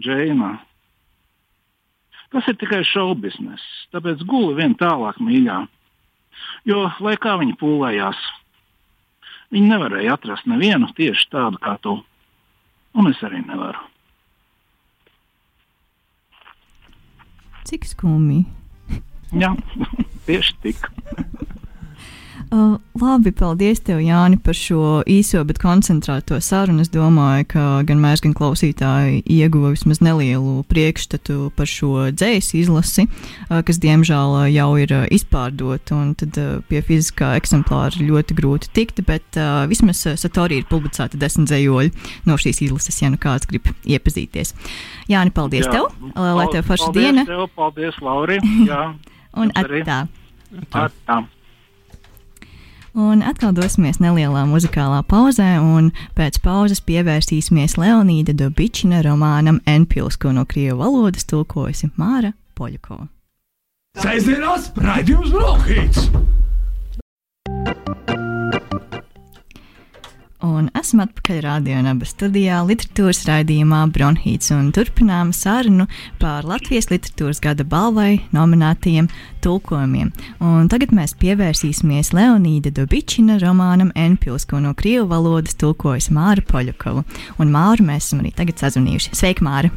[0.00, 0.50] Džeina.
[2.30, 5.64] Tas ir tikai šaubiznes, tāpēc guli vien tālāk mīļā.
[6.68, 8.20] Jo, lai kā viņi pūlējās,
[9.52, 11.98] viņi nevarēja atrast nevienu tieši tādu kā tu.
[12.96, 13.89] Un es arī nevaru.
[17.68, 18.44] Cik skumji?
[19.36, 19.52] Jā,
[20.26, 20.80] tieši tik.
[22.50, 26.82] Uh, labi, paldies tev, Jāni, par šo īso, bet koncentrēto sarunu.
[26.82, 33.06] Es domāju, ka gan mēs, gan klausītāji ieguva vismaz nelielu priekšstatu par šo dzējas izlasi,
[33.06, 38.40] uh, kas diemžēl uh, jau ir uh, izpārdota, un tad uh, pie fiziskā eksemplāra ļoti
[38.42, 41.94] grūti tikt, bet uh, vismaz uh, Satori ir publicēta desmit dzējoļi
[42.26, 44.56] no šīs izlases, ja nu kāds grib iepazīties.
[45.06, 45.76] Jāni, paldies Jā.
[45.78, 47.30] tev, uh, lai tev forša diena.
[47.30, 48.42] Tev, paldies, Lauri.
[48.70, 48.88] Jā.
[49.38, 50.08] un atā.
[50.74, 51.26] Atā.
[52.98, 60.34] Un atkal dosimies nelielā muzikālā pauzē, un pēc pauzes pievērsīsimies Leonīda Dobičina romānam Enpils, ko
[60.34, 63.06] no krievu valodas tulkojusi Māra Poļakova.
[64.00, 66.10] Sēdzienās raidījums Brokhīts!
[70.40, 75.84] Un esam atpakaļ radionāba studijā, literatūras raidījumā Bronhīts un turpinām sarunu
[76.20, 79.10] par Latvijas literatūras gada balvai nominētajiem
[79.44, 80.08] tulkojumiem.
[80.40, 87.04] Un tagad mēs pievērsīsimies Leonīda Dobičina romānam Enpils, ko no krievu valodas tulkojas Māra Poļakova.
[87.36, 89.12] Un Māru mēs esam arī tagad sazvanījuši.
[89.20, 89.68] Sveika, Māra!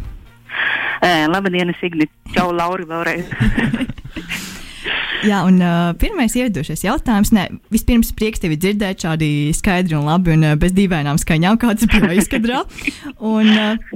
[1.04, 2.08] Uh, labdien, Signi!
[2.32, 4.48] Čau, Lauri, vēlreiz!
[5.24, 7.32] Jā, un uh, pirmais ievidošais jautājums.
[7.36, 11.88] Ne, vispirms prieks tevi dzirdēt šādi skaidri un labi un uh, bez dīvainām skaņām, kādas
[11.92, 12.66] bija izskatā.
[13.24, 13.96] Un uh,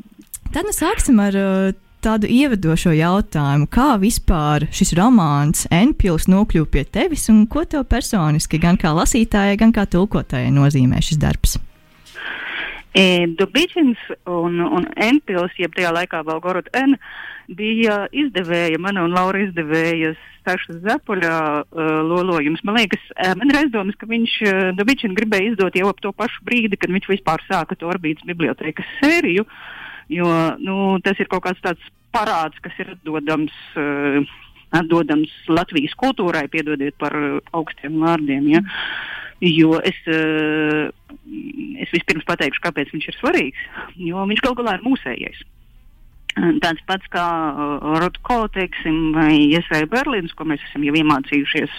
[0.53, 1.41] tad mēs sāksim ar.
[1.41, 7.87] Uh, Tādu ievadošo jautājumu, kā vispār šis romāns Enpils nokļuva pie tevis un ko tev
[7.89, 11.57] personiski, gan kā lasītājai, gan kā tulkotājai, nozīmē šis darbs?
[12.93, 13.97] E, Dubīčins
[14.29, 16.95] un, un Enpils, jeb tajā laikā vēl Gorot N,
[17.47, 21.33] bija izdevēja, mana un Laura izdevējas Stašas Zapoļa
[21.63, 22.63] uh, lolojums.
[22.67, 26.11] Man liekas, uh, man ir aizdomas, ka viņš uh, Dabičinu gribēja izdot jau ap to
[26.15, 29.47] pašu brīdi, kad viņš vispār sāka to orbītas bibliotēkas sēriju,
[30.11, 30.33] jo
[30.63, 34.23] nu, tas ir kaut kāds tāds parāds, kas ir atdodams, uh,
[34.75, 37.15] atdodams Latvijas kultūrai, piedodiet par
[37.55, 38.47] augstiem vārdiem.
[38.55, 38.63] Ja?
[39.43, 40.87] Jo es, uh,
[41.79, 43.69] es vispirms pateikšu, kāpēc viņš ir svarīgs.
[43.99, 45.45] Jo viņš galu galā ir mūsējais
[46.63, 51.73] tāds pats kā uh, Rotko, teiksim, vai Iesai Berlīns, ko mēs esam jau iemācījušies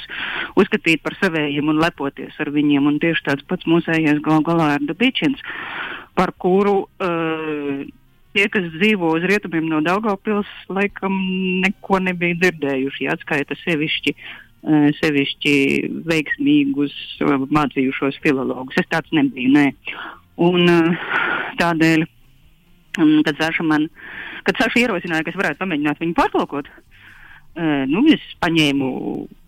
[0.59, 4.89] uzskatīt par savējiem un lepoties ar viņiem, un tieši tāds pats mūsējies gal galā ir
[4.89, 5.45] Dabičins,
[6.19, 7.87] par kuru uh,
[8.35, 11.17] tie, kas dzīvo uz rietumiem no Daugavpils, laikam
[11.65, 14.15] neko nebija dzirdējuši, atskaita sevišķi.
[14.19, 14.37] Uh,
[14.99, 15.53] sevišķi
[16.09, 18.79] veiksmīgus mācījušos filologus.
[18.81, 19.53] Es tāds nebiju.
[19.55, 19.67] Nē.
[20.43, 20.67] Un,
[21.61, 22.05] tādēļ,
[22.99, 23.89] um, kad Zaša man
[24.49, 26.69] kad Saša ierosināja, ka es varētu pamēģināt viņu pārtulkot.
[26.69, 28.91] uh, nu, es paņēmu,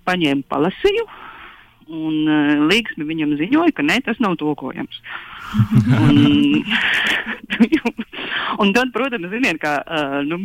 [0.08, 1.06] paņēmu palasīju.
[1.90, 5.00] Un uh, līgsmi viņam ziņoja, ka nē, tas nav tulkojams.
[6.04, 6.60] un,
[8.62, 10.38] un tad, protams, ziniet, kā uh, nu,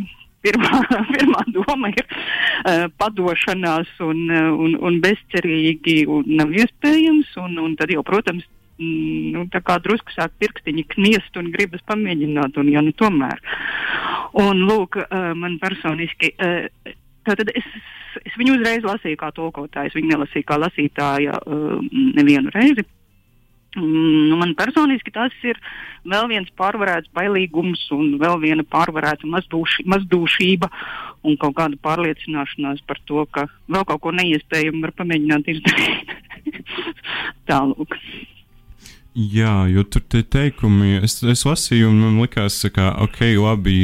[0.46, 0.82] pirmā,
[1.16, 7.36] pirmā doma ir uh, padošanās un, un, un bezcerīgi un nav iespējams.
[7.44, 8.48] Un, un tad jau, protams,
[8.80, 13.40] nu, tā kā drusku sāk pirkstiņi kniest un gribas pamēģināt, un ja nu tomēr.
[14.42, 16.68] Un lūk, uh, man personiski, uh,
[17.28, 17.70] tātad es,
[18.24, 21.80] es viņu uzreiz lasīju kā tulkotājs, viņu nelasīju kā lasītāja uh,
[22.20, 22.88] nevienu reizi.
[23.76, 25.58] Mm, nu, man personiski tas ir
[26.08, 30.70] vēl viens pārvarēts bailīgums, un vēl viena pārvarēta mazdūši, mazdūšība
[31.28, 36.16] un kaut kāda pārliecināšanās par to, ka vēl kaut ko neiespējamu var pamēģināt izdarīt.
[37.52, 38.00] Tālūk.
[39.16, 43.78] Jā, jo tur tie teikumi, es, es lasīju, un man likās, ka, ok, labi,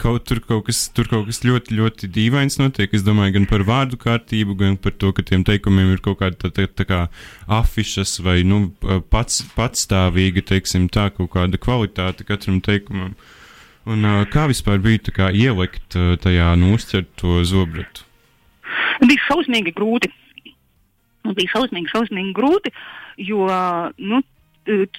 [0.00, 2.92] kaut, tur, kaut kas, tur kaut kas ļoti, ļoti dīvains notiek.
[2.96, 6.38] Es domāju gan par vārdu kārtību, gan par to, ka tiem teikumiem ir kaut kāda
[6.40, 7.02] tā, tā, tā kā
[7.60, 8.70] afišas vai nu,
[9.12, 13.12] pats, patstāvīga, teiksim, tā kaut kāda kvalitāte katram teikumam.
[13.90, 18.08] Un, kā vispār bija kā, ielikt tajā nostķert to zobratu?
[19.04, 20.12] Bija šausmīgi grūti.
[21.36, 22.72] Bija šausmīgi, šausmīgi grūti,
[23.28, 23.44] jo
[24.00, 24.20] nu,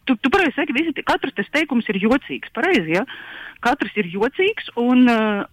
[0.06, 2.52] tu, tu pareizi saki, visi, katrs tas teikums ir jocīgs.
[2.56, 3.06] Pareizi, ja?
[3.62, 5.44] Katrs ir jocīgs, un uh,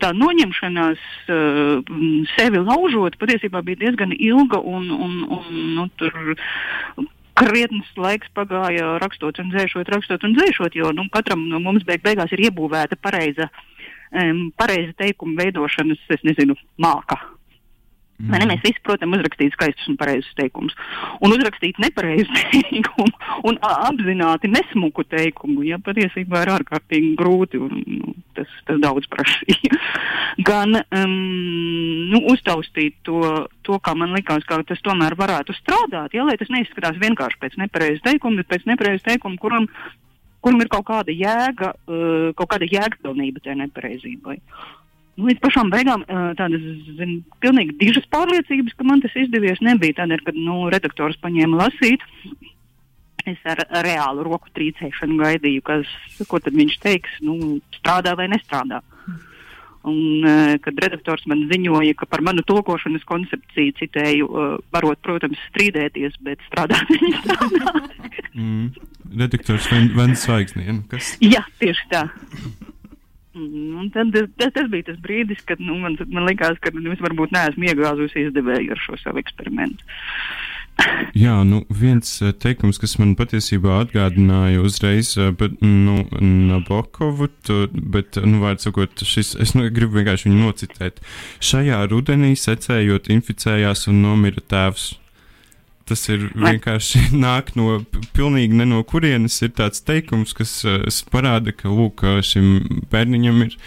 [0.00, 1.96] tā noņemšanās uh,
[2.34, 6.16] sevi laužot patiesībā bija diezgan ilga un, un, un nu, tur
[7.34, 12.04] krietnes laiks pagāja rakstot un dzēšot, rakstot un dzēšot, jo nu, katram no mums beig
[12.04, 13.50] beigās ir iebūvēta pareiza,
[14.14, 17.18] um, pareiza teikuma veidošanas, es nezinu, māka.
[18.14, 18.30] Mm.
[18.30, 20.74] Ne, mēs visi, protams, uzrakstīt skaistus un pareizus teikumus.
[21.24, 23.10] Un uzrakstīt nepareizu teikumu
[23.50, 29.80] un apzināti nesmuku teikumu, ja patiesībā ir ārkārtīgi grūti un nu, tas, tas daudz prasīja.
[30.48, 31.16] Gan um,
[32.12, 36.54] nu, uztaustīt to, to, kā man likās, ka tas tomēr varētu strādāt, ja, lai tas
[36.54, 39.66] neizskatās vienkārši pēc nepareizu teikumu, bet pēc nepareizu teikumu, kuram,
[40.38, 44.38] kuram ir kaut kāda jēga, uh, kaut kāda jēgpilnība tajā nepareizībai.
[44.38, 44.83] Nu,
[45.20, 46.02] līdz pašām beigām
[46.38, 46.64] tādas
[46.98, 50.00] zin, pilnīgi dižas pārliecības, ka man tas izdevies, nebija.
[50.00, 52.02] Tādēļ, kad nu, redaktors paņēma lasīt,
[53.28, 55.92] es ar, ar reālu roku trīcēšanu gaidīju, kas,
[56.28, 58.82] ko tad viņš teiks, nu, strādā vai nestrādā.
[59.84, 60.24] Un,
[60.64, 64.28] kad redaktors man ziņoja, ka par manu tulkošanas koncepciju citēju,
[64.72, 67.74] varot, protams, strīdēties, bet strādāt viņa strādā.
[68.32, 68.70] mm.
[69.20, 71.14] Redaktors Vens Zvaigznē, kas?
[71.20, 72.06] Jā, tieši tā.
[73.34, 76.92] Mm, un tad, tas, tas bija tas brīdis, kad nu, man, man likās, ka nu,
[76.94, 79.82] es varbūt neesmu iegāzusi izdevēju ar šo savu eksperimentu.
[81.24, 87.60] Jā, nu, viens eh, teikums, kas man patiesībā atgādināja uzreiz bet, eh, nu, Nabokovu, tu,
[87.74, 91.02] bet, nu, vārds sakot, šis, es nu, gribu vienkārši viņu nocitēt.
[91.42, 94.92] Šajā rudenī secējot inficējās un nomira tēvs.
[95.88, 97.82] Tas ir vienkārši nāk no
[98.16, 99.36] pilnīgi ne no kurienes.
[99.44, 100.80] Ir tāds teikums, kas uh,
[101.12, 103.58] parāda, ka lūk, šim bērniņam ir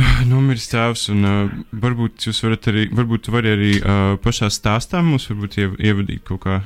[0.30, 1.06] nomiris tēvs.
[1.14, 6.26] Un, uh, varbūt jūs varat arī, varbūt var arī uh, pašā stāstā mums iev, ievadīt
[6.26, 6.60] kaut kā.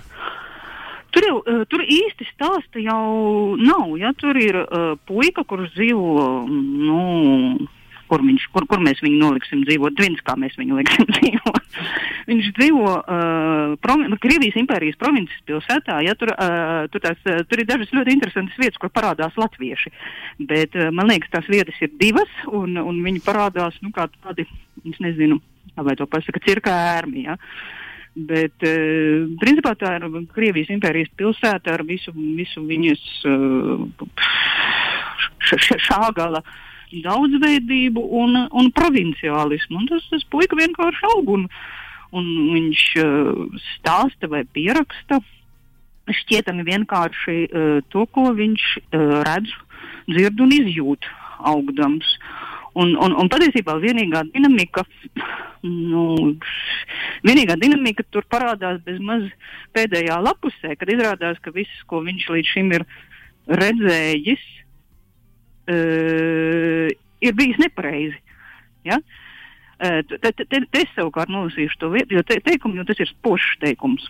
[1.15, 3.93] Tur jau uh, tur īsti stāsta jau nav.
[4.01, 4.11] Ja?
[4.19, 6.29] Tur ir uh, puika, kurš dzīvo.
[6.49, 7.01] Nu,
[8.15, 11.79] kur, viņš, kur, kur mēs viņu noliksim dzīvot, viens kā mēs viņu liksim dzīvot.
[12.31, 17.43] viņš dzīvo uh, provi, nu, Krievijas impērijas provinces pilsētā, ja tur, uh, tur, tās, uh,
[17.51, 19.91] tur ir dažas ļoti interesantas vietas, kur parādās latvieši.
[20.47, 24.47] Bet uh, man liekas, tās vietas ir divas, un, un viņi parādās, nu, kā tādi,
[24.87, 25.41] es nezinu,
[25.75, 27.25] vai to pasaka, cirka ērmi.
[27.27, 27.35] Ja?
[28.15, 34.07] Bet, uh, principā, tā ir Krievijas impērijas pilsēta ar visu, visu viņas uh,
[35.43, 36.55] šā gala uh,
[37.05, 39.81] daudzveidību un, un provinciālismu.
[39.81, 41.47] Un tas, tas puika vienkārši aug un,
[42.15, 45.21] un viņš uh, stāsta vai pieraksta
[46.05, 49.53] šķietami vienkārši uh, to, ko viņš uh, redz,
[50.11, 51.09] dzird un izjūt
[51.45, 52.17] augdams.
[52.75, 54.83] Un, un, un patiesībā vienīgā dinamika,
[55.63, 56.35] nu,
[57.23, 59.29] vienīgā dinamika tur parādās bezmaz
[59.77, 62.87] pēdējā lapusē, kad izrādās, ka viss, ko viņš līdz šim ir
[63.47, 64.43] redzējis,
[65.71, 66.89] uh,
[67.25, 68.21] ir bijis nepareizi.
[68.87, 69.01] Ja?
[69.79, 73.01] Uh, te, te, te, te es savukārt nolasīšu to vietu, jo te, teikumu, jo tas
[73.03, 74.07] ir spožs teikums.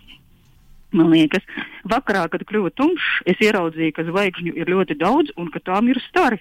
[0.95, 1.43] Man liekas,
[1.91, 5.99] vakarā, kad kļuva tumšs, es ieraudzīju, ka zvaigžņu ir ļoti daudz un ka tām ir
[6.05, 6.39] stari.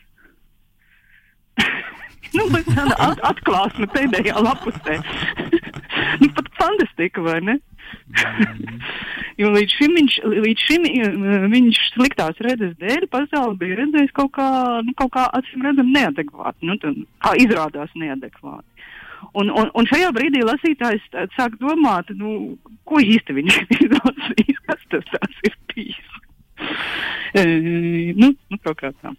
[2.36, 5.00] nu, tāda at atklāsme pēdējā lapusē.
[6.20, 7.58] nu, pat fantastika, vai ne?
[8.14, 8.80] Mm.
[9.40, 10.86] jo līdz šim, viņš, līdz šim
[11.54, 14.48] viņš sliktās redzes dēļ pasauli bija redzējis kaut kā,
[14.86, 18.68] nu, kaut kā acīm redzam neadekvāti, nu, tad, kā izrādās neadekvāti.
[19.34, 22.54] Un, un, un šajā brīdī lasītājs tā- sāk domāt, nu,
[22.88, 26.10] ko īsti viņš ir lasījis, kas tas ir bijis.
[27.34, 27.42] E,
[28.14, 29.10] nu, nu, kaut kā tā.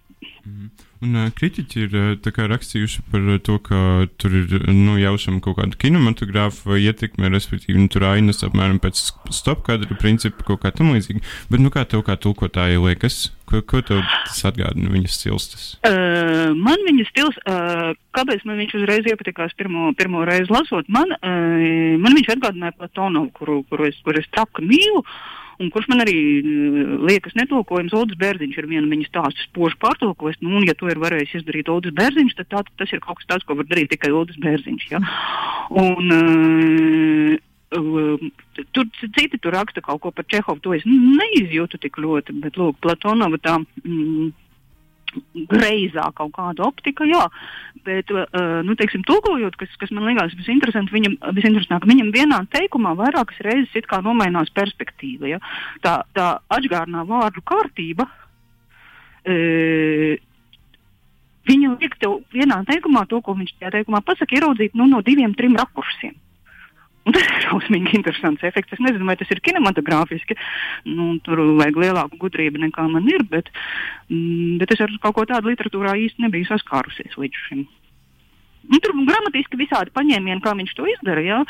[1.04, 3.78] Un uh, kritiķi ir uh, kā rakstījuši par uh, to, ka
[4.22, 9.02] tur ir nu, jaušama kaut kāda kinematogrāfa ietekme, respektīvi, nu, tur ainas apmēram pēc
[9.36, 11.24] stopkadra principa kaut kā tam līdzīga.
[11.52, 15.52] Bet, nu, kā tev kā tulkotājai liekas, ko, ko tev tas atgādina viņas stils?
[15.52, 15.68] Tas?
[15.84, 21.12] Uh, man viņa stils, uh, kāpēc man viņš uzreiz iepatikās pirmo, pirmo reizi lasot, man,
[21.20, 25.04] uh, man viņš atgādināja Platonovu, kuru, kuru es, kuru es trapka mīlu.
[25.62, 30.42] Un kurš man arī uh, liekas netulkojams, Odas Bērziņš ir viena viņa stāstu spoži pārtulkojis.
[30.44, 33.30] Nu, un, ja to ir varējis izdarīt Odas Bērziņš, tad tā, tas ir kaut kas
[33.32, 34.88] tāds, ko var darīt tikai Odas Bērziņš.
[34.92, 35.04] Ja?
[35.84, 37.38] Un, uh,
[38.76, 42.80] tur citi tur raksta kaut ko par Čehovu, to es neizjūtu tik ļoti, bet, lūk,
[42.84, 43.58] Platonova tā.
[43.84, 44.32] Mm,
[45.52, 47.24] greizā kaut kāda optika, jā,
[47.86, 48.26] bet, uh,
[48.66, 53.78] nu, teiksim, tulkojot, kas, kas man liekas visinteresantākais, viņam, visinteresantākāk, viņam vienā teikumā vairākas reizes
[53.78, 55.42] it kā nomainās perspektīva, ja?
[55.86, 60.16] tā, tā atgādnā vārdu kārtība, uh,
[61.46, 65.36] viņa liek tev vienā teikumā to, ko viņš tajā teikumā pasaka, ieraudzīt, nu, no diviem,
[65.38, 66.16] trim rakursiem.
[67.06, 68.74] Un tas ir šausmīgi interesants efekts.
[68.74, 70.38] Es nezinu, vai tas ir kinematogrāfiski.
[70.90, 73.52] Nu, tur vajag lielāku gudrību nekā man ir, bet,
[74.10, 77.66] mm, bet es ar kaut ko tādu literatūrā īsti nebiju saskārusies līdz šim.
[78.66, 81.44] Nu, tur gramatiski visādi paņēmieni, kā viņš to izdara, jā,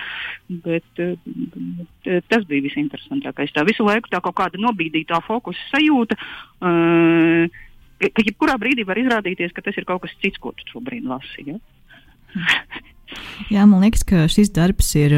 [0.65, 3.53] bet, eh, tas bija visinteresantākais.
[3.55, 6.17] Tā visu laiku tā kaut kāda nobīdītā fokusa sajūta,
[6.59, 7.47] uh,
[8.03, 11.47] ka jebkurā brīdī var izrādīties, ka tas ir kaut kas cits, ko tu šobrīd lasi.
[11.47, 11.57] Ja?
[13.53, 15.15] Jā, man liekas, ka šis darbs ir.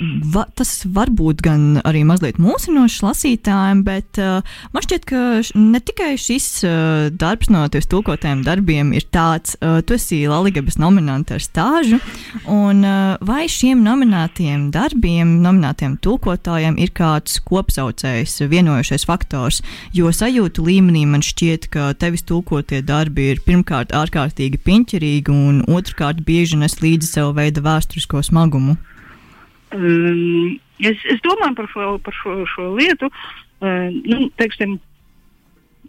[0.00, 4.40] Va, tas var būt gan arī mazliet mūsinošs lasītājiem, bet uh,
[4.74, 5.20] man šķiet, ka
[5.58, 10.78] ne tikai šis uh, darbs no tevis tulkotajiem darbiem ir tāds, uh, tu esi Latvijas
[10.80, 12.00] nominants ar stāžu,
[12.50, 19.60] un uh, vai šiem nominētajiem darbiem, nominētajiem tulkotājiem ir kāds kopsaucējs, vienojošais faktors,
[19.94, 26.24] jo sajūtu līmenī man šķiet, ka tevis tulkotie darbi ir pirmkārt ārkārtīgi piņķerīgi, un otrkārt
[26.26, 28.78] bieži nes līdzi sev veida vēsturisko smagumu.
[29.72, 33.08] Um, es, es domāju par šo, par šo, šo lietu.
[33.62, 34.74] Uh, nu, teiksim,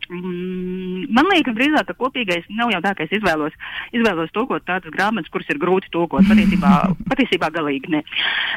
[0.08, 3.56] mm, man liekas, drīzāk, ka kopīgais nav jau tā, ka es izvēlos,
[3.96, 6.28] izvēlos tulkot tādas grāmatas, kuras ir grūti tulkot.
[6.30, 6.74] Patiesībā,
[7.12, 8.04] patiesībā galīgi ne.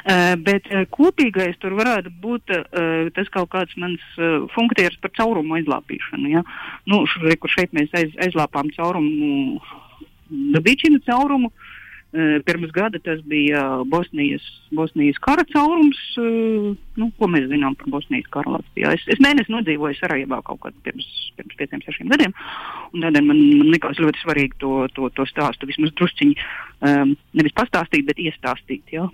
[0.05, 5.15] Uh, bet uh, kopīgais tur varētu būt uh, tas kaut kāds mans uh, funkcijas par
[5.19, 6.37] caurumu aizlāpīšanu.
[6.37, 6.45] Ja?
[6.87, 9.59] Nu, šur, kur šeit mēs aiz, aizlāpām caurumu,
[10.55, 11.51] dabīčinu caurumu.
[11.51, 11.66] Uh,
[12.47, 15.99] pirms gada tas bija Bosnijas, Bosnijas kara caurums.
[16.97, 18.95] Nu, ko mēs zinām par Bosnijas karu Latvijā?
[18.97, 22.33] Es, es mēnesi nodzīvoju Sarajevā kaut kad pirms, pirms pieciem, sešiem gadiem.
[22.97, 28.07] Tādēļ man, man likās ļoti svarīgi to, to, to stāstu vismaz drusciņi um, nevis pastāstīt,
[28.09, 28.97] bet iestāstīt.
[28.97, 29.05] Ja?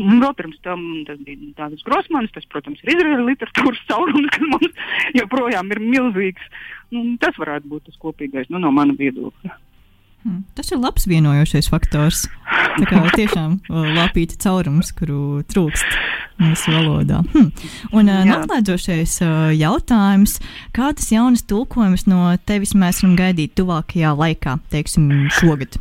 [0.00, 4.52] Un vēl pirms tam tas bija tāds Grosmanis, tas, protams, ir Izraēla literatūras caurums, kas
[4.52, 4.84] mums
[5.16, 6.52] joprojām ir milzīgs.
[6.92, 9.56] Nu, tas varētu būt tas kopīgais nu, no mana viedokļa.
[10.20, 12.26] Hmm, Tas ir labs vienojošais faktors.
[12.76, 15.96] Tā kā tiešām uh, lapīta caurums, kuru trūkst
[16.40, 17.22] mūsu valodā.
[17.32, 17.48] Hmm.
[17.92, 18.36] Un uh, Jā.
[18.36, 20.38] noslēdzošais uh, jautājums,
[20.76, 25.08] kādas jaunas tulkojumus no tevis mēs varam gaidīt tuvākajā laikā, teiksim,
[25.40, 25.80] šogad?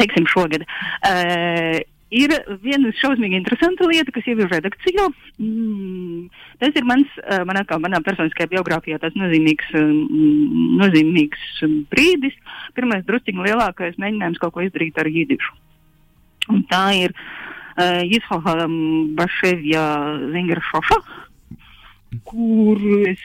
[0.00, 0.62] teiksim, šogad.
[1.04, 5.06] Uh, ir viena šausmīgi interesanta lieta, kas jau ir redakcijā.
[5.38, 6.26] Mm,
[6.62, 9.94] tas ir mans, uh, manā, kā, manā personiskajā biogrāfijā tāds nozīmīgs, um,
[10.82, 12.36] nozīmīgs um, brīdis.
[12.76, 15.56] Pirmais, drusciņš lielākais mēģinājums kaut ko izdarīt ar jīdišu.
[16.50, 19.86] Un tā ir uh, Jishoha um, Baševja
[20.34, 21.00] Zingera Šoša,
[22.26, 23.22] kur es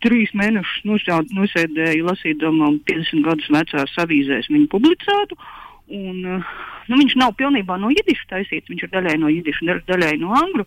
[0.00, 5.36] trīs mēnešus nosā- nosēdēju lasīdama 50 gadus vecās avīzēs viņu publicētu.
[5.90, 6.52] Un, uh,
[6.90, 10.34] nu, viņš nav pilnībā no jidiša taisīts, viņš ir daļai no jidiša, da- daļai no
[10.36, 10.66] angļu.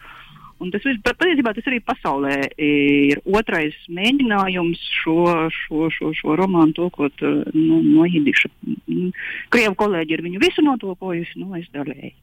[0.64, 5.18] Un tas viss, patiesībā tas arī pasaulē ir otrais mēģinājums šo,
[5.52, 8.52] šo, šo, šo romānu tulkot uh, no, jidiša.
[8.88, 9.10] Mm,
[9.52, 12.14] Krievu kolēģi ir viņu visu notulkojusi, nu es daļēji.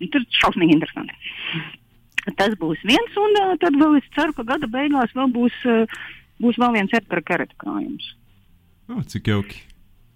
[0.00, 1.18] Un Tas ir šausmīgi interesanti.
[2.38, 6.00] Tas būs viens, un uh, tad vēl es ceru, ka gada beigās vēl būs, uh,
[6.40, 8.08] būs vēl viens Edgara Karata krājums.
[8.88, 9.60] Oh, cik jauki.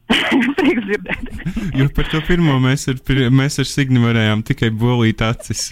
[0.59, 1.31] Prieks dzirdēt.
[1.77, 3.01] Jo par to pirmo mēs ar,
[3.35, 5.69] mēs ar Signi varējām tikai bolīt acis.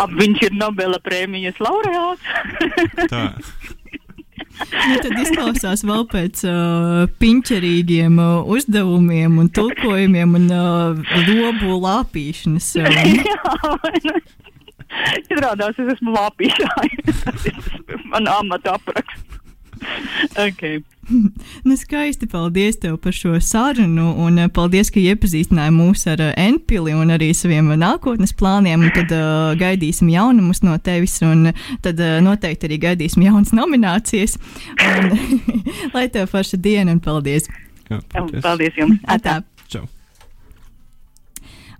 [0.00, 2.26] Ap, viņš ir Nobela prēmijas laureāts.
[3.12, 3.28] Tā.
[4.52, 12.72] Nu, tad izklausās vēl pēc uh, piņķerīgiem uh, uzdevumiem un tulkojumiem un uh, lobu lāpīšanas.
[14.02, 15.14] Ne?
[15.32, 19.31] Izrādās, es esmu ir man amata apraksts.
[20.46, 20.80] okay.
[21.66, 22.26] nu, skaisti.
[22.26, 24.12] Paldies tev par šo sarunu.
[24.22, 28.86] Un uh, paldies, ka iepazīstināji mūs ar Enpili un arī saviem nākotnes plāniem.
[28.86, 31.18] Un tad uh, gaidīsim jaunumus no tevis.
[31.26, 31.50] Un
[31.84, 34.38] tad uh, noteikti arī gaidīsim jaunas nominācijas.
[34.78, 35.12] Un,
[35.96, 37.50] lai tev forša diena un paldies!
[37.90, 38.44] Jā, paldies.
[38.44, 39.02] Paldies jums!
[39.10, 39.42] Atā.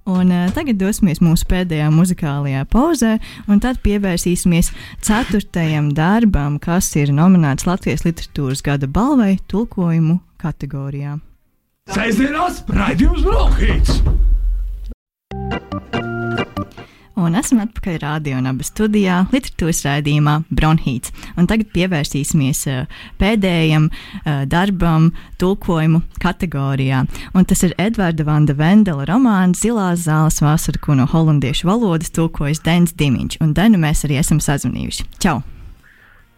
[0.02, 3.12] Un, uh, tagad dosimies mūsu pēdējā muzikālajā pauzē,
[3.46, 4.72] un tad pievērsīsimies
[5.04, 11.20] ceturtajam darbam, kas ir nominēts Latvijas literatūras gada balvai tulkojumu kategorijā.
[11.92, 14.02] Sēdzienās raidījums Brokhīts!
[17.22, 21.12] Un esam atpakaļ radio un abas studijā, literatūras raidījumā Bronhīts.
[21.38, 27.04] Un tagad pievērsīsimies uh, pēdējam uh, darbam, tulkojumu kategorijā.
[27.38, 32.64] Un tas ir Edvarda Vanda Vendela romāns Zilās zāles vasara, ko no holandiešu valodas tulkojas
[32.66, 33.38] Dens Dimiņš.
[33.44, 35.10] Un Denu mēs arī esam sazvanījuši.
[35.22, 35.40] Čau!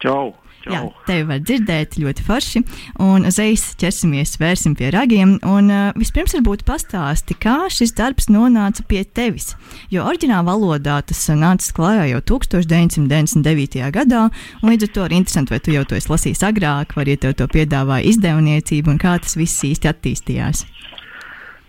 [0.05, 0.44] Čau!
[0.65, 2.62] Jā, tevi var dzirdēt ļoti forši.
[3.05, 5.37] Un uzreiz ķersimies, vērsim pie ragiem.
[5.45, 9.53] Un, uh, vispirms, varbūt pastāsti, kā šis darbs nonāca pie tevis.
[9.93, 13.91] Jo oriģinālā valodā tas nāca klajā jau 1999.
[13.95, 14.29] gadā.
[14.65, 17.37] Līdz ar to ir interesanti, vai tu jau to esi lasījis agrāk, vai arī tev
[17.39, 20.65] to piedāvāja izdevniecība un kā tas viss īsti attīstījās.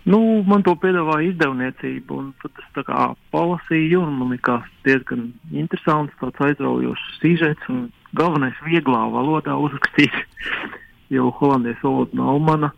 [0.06, 5.32] Nu, man to piedāvāja izdevniecība, un tad es tā kā palasīju, un man likās diezgan
[5.50, 10.14] interesants, tāds aizraujošs sižets, un galvenais vieglā valodā uzrakstīt,
[11.10, 12.72] jo holandiešu valoda nav mana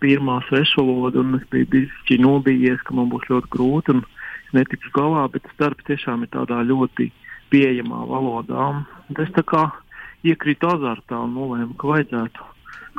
[0.00, 4.92] pirmā svešvaloda, un es biju bijis nobijies, ka man būs ļoti grūti, un es netikšu
[4.94, 7.10] galā, bet tas darbs tiešām ir tādā ļoti
[7.50, 8.84] pieejamā valodā.
[9.18, 9.70] Es tā kā
[10.24, 12.50] iekrītu azartā un nolēmu, ka vajadzētu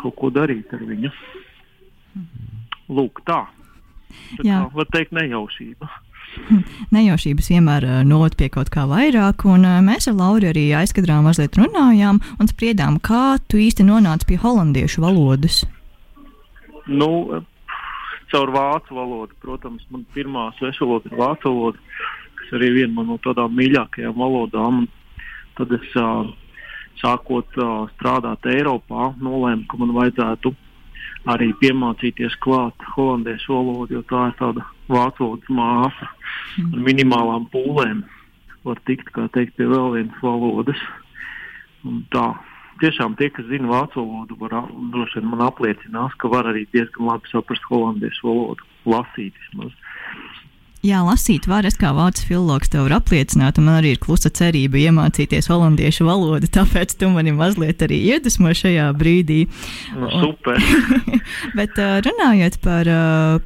[0.01, 1.11] kaut ko darīt ar viņu.
[2.89, 3.45] Lūk, tā.
[4.37, 5.89] tā kā, var teikt, nejaušība.
[6.95, 12.19] Nejaušības vienmēr noved pie kaut kā vairāk, un mēs ar Lauru arī aizkadrā mazliet runājām
[12.39, 15.63] un spriedām, kā tu īsti nonāci pie holandiešu valodas.
[16.85, 17.41] Nu,
[18.31, 22.01] caur vācu valodu, protams, man pirmā svešvaloda ir vācu valoda,
[22.39, 24.85] kas arī viena no tādām mīļākajām valodām.
[25.55, 26.27] Tad es uh,
[26.99, 30.51] sākot uh, strādāt Eiropā, nolēmu, ka man vajadzētu
[31.31, 36.09] arī piemācīties klāt holandiešu valodu, jo tā ir tāda vācu valodas māsa
[36.65, 38.03] ar minimālām pūlēm.
[38.65, 40.81] Var tikt, teikt, pie vēl vienas valodas.
[41.85, 42.25] Un tā
[42.81, 44.55] tiešām tie, kas zina vācu valodu, var,
[44.93, 49.75] droši vien man apliecinās, ka var arī diezgan labi saprast holandiešu valodu, lasīt vismaz.
[50.85, 54.29] Jā, lasīt var, es kā vācu filologs tev varu apliecināt, un man arī ir klusa
[54.29, 59.39] cerība iemācīties holandiešu valodu, tāpēc tu mani mazliet arī iedvesmo šajā brīdī.
[59.97, 60.61] Nu, super!
[61.57, 62.91] Bet runājot par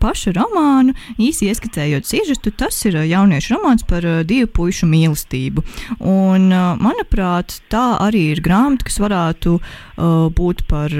[0.01, 5.63] pašu romānu, īsi ieskicējot sižetu, tas ir jauniešu romāns par divu pušu mīlestību.
[6.11, 6.51] Un,
[6.83, 9.61] manuprāt, tā arī ir grāmata, kas varētu
[10.35, 10.99] būt par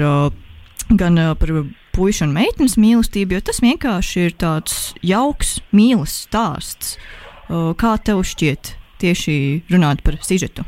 [0.98, 1.52] gan par
[1.94, 4.76] puikas un meitenes mīlestību, jo tas vienkārši ir tāds
[5.06, 6.98] jauks mīlestības stāsts.
[7.50, 9.34] Kā tev šķiet tieši
[9.72, 10.62] runāt par sižetu?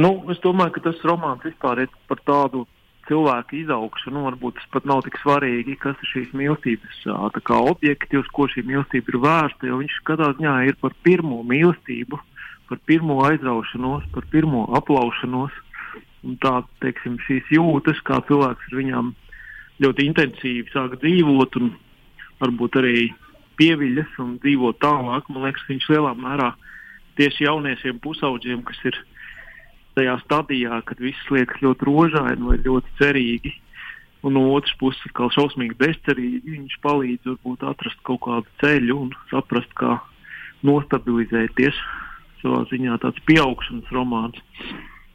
[0.00, 2.66] Nu, es domāju, ka tas romāns vispār ir par tādu
[3.08, 4.22] cilvēku izaugšanu.
[4.28, 7.02] Varbūt tas pat nav tik svarīgi, kas ir šīs mīlestības
[7.44, 9.68] kā objekti, uz ko šī mīlestība ir vērsta.
[9.68, 12.20] Jo viņš katrā ziņā ir par pirmo mīlestību,
[12.70, 15.56] par pirmo aizraušanos, par pirmo aplaušanos.
[16.20, 16.54] Tā,
[16.84, 19.12] teiksim, šīs jūtas, kā cilvēks ar viņām
[19.80, 21.70] ļoti intensīvi sāk dzīvot un
[22.42, 23.06] varbūt arī
[23.60, 25.30] pieviļas un dzīvot tālāk.
[25.32, 26.50] Man liekas, ka viņš lielā mērā
[27.16, 29.00] tieši jauniešiem pusaudžiem, kas ir
[29.96, 33.54] tajā stadijā, kad viss liekas ļoti rožaini vai ļoti cerīgi.
[34.20, 39.14] Un no otras puses, kā šausmīgi bezcerīgi, viņš palīdz varbūt atrast kaut kādu ceļu un
[39.32, 39.96] saprast, kā
[40.68, 41.80] nostabilizēties.
[42.42, 44.40] Savā ziņā tāds pieaugšanas romāns.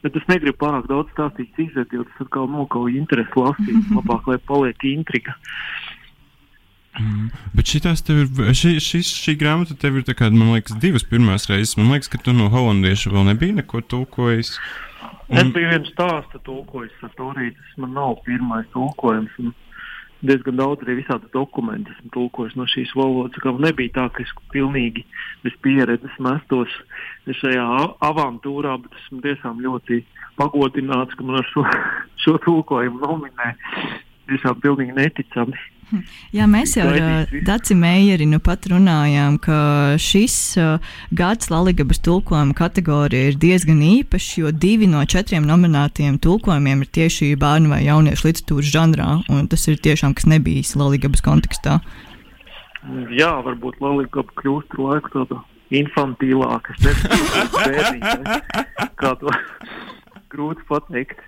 [0.06, 3.90] Bet es negribu pārāk daudz stāstīt cīzēt, jo tas atkal nokauj interesi lasīt.
[3.96, 5.34] Labāk, lai paliek intriga.
[6.96, 7.28] Mm.
[7.56, 11.04] Bet šitās tev ir, šī, šis, šī grāmata tev ir, tā kā, man liekas, divas
[11.04, 11.74] pirmās reizes.
[11.80, 14.54] Man liekas, ka tu no holandiešu vēl nebija neko tulkojis.
[15.26, 15.40] Un...
[15.42, 17.58] Es biju viens stāsta tulkojis ar to rītu.
[17.58, 19.34] Tas man nav pirmais tulkojums.
[19.42, 19.52] Un
[20.24, 23.60] diezgan daudz arī visādi dokumenti esmu tulkojis no šīs valodas.
[23.60, 25.04] Nebija tā, ka es pilnīgi
[25.44, 26.72] bez pieredzes mestos
[27.40, 27.66] šajā
[28.08, 30.02] avantūrā, bet esmu tiešām ļoti
[30.40, 31.64] pagodināts, ka man ar šo,
[32.24, 33.54] šo tulkojumu nominē.
[34.30, 35.58] Tiešām pilnīgi neticami.
[36.36, 37.42] Jā, mēs jau ar visu.
[37.46, 39.58] Daci Meijeri nu pat runājām, ka
[40.02, 46.84] šis uh, gads Latvijas tulkojuma kategorija ir diezgan īpašs, jo divi no četriem nominētiem tulkojumiem
[46.84, 51.80] ir tieši bērnu vai jauniešu literatūras žanrā, un tas ir tiešām kas nebijis Latvijas kontekstā.
[53.14, 55.42] Jā, varbūt Lalika kļūst ar laiku tāda
[55.74, 56.76] infantīlāka.
[56.78, 57.02] Es
[57.66, 58.36] nezinu,
[59.00, 59.95] kāda to
[60.32, 61.20] grūti pateikt.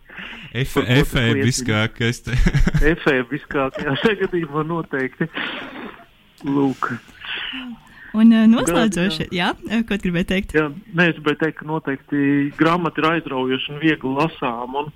[0.54, 2.22] Efēbiskākais.
[2.94, 5.28] Efēbiskākajā gadījumā noteikti.
[6.46, 6.92] Lūk.
[8.18, 9.50] Un uh, noslēdzoši, jā,
[9.88, 10.54] ko gribēju teikt?
[10.56, 12.22] Jā, nē, es gribēju teikt, ka noteikti
[12.58, 14.78] grāmata ir aizraujoša un viegli lasām.
[14.80, 14.92] Un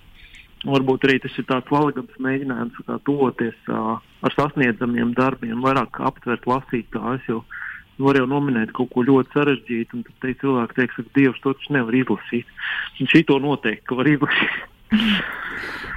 [0.65, 6.47] varbūt arī tas ir tāds valgabs mēģinājums kā tuvoties uh, ar sasniedzamiem darbiem, vairāk aptvert
[6.49, 7.29] lasītājus.
[7.29, 7.43] Jo
[8.01, 11.77] var jau nominēt kaut ko ļoti sarežģītu, un tad cilvēki teiks, ka Dievs to taču
[11.77, 12.59] nevar izlasīt.
[13.01, 14.61] Un šī to noteikti var izlasīt.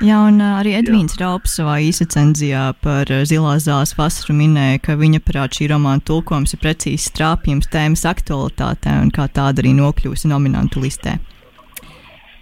[0.04, 5.56] Jā, un arī Edvīns Raups savā īsacenzijā par Zilās zāles vasaru minēja, ka viņa prāt
[5.56, 11.16] šī romāna tulkojums ir precīzi strāpjums tēmas aktualitātē un kā tāda arī nokļūsi nominantu listē.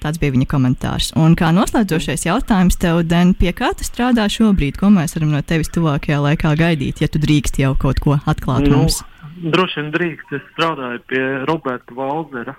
[0.04, 1.14] Tāds bija viņa komentārs.
[1.16, 4.76] Un kā noslēdzošais jautājums tev, Den, pie kā tu strādā šobrīd?
[4.82, 8.68] Ko mēs varam no tevis tuvākajā laikā gaidīt, ja tu drīkst jau kaut ko atklāt
[8.68, 9.00] nu, mums?
[9.42, 10.36] Droši vien drīkst.
[10.38, 12.56] Es strādāju pie Roberta Valzera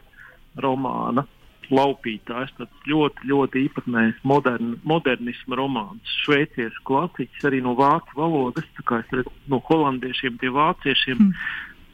[0.61, 1.27] romāna
[1.71, 2.53] Laupītājs.
[2.59, 6.17] Tas ļoti, ļoti īpatnējs modern, modernisma romāns.
[6.25, 11.49] Šveiciešu klasiķis arī no vācu valodas, tā kā es redzu no holandiešiem pie vāciešiem mm.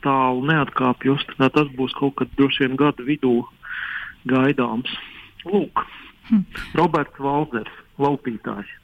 [0.06, 1.26] tālu neatkāpjos.
[1.38, 3.36] Tas būs kaut kad droši vien gada vidū
[4.30, 4.90] gaidāms.
[5.46, 5.86] Lūk,
[6.28, 6.44] hm.
[6.76, 8.79] Roberts Valzers, Laupītājs.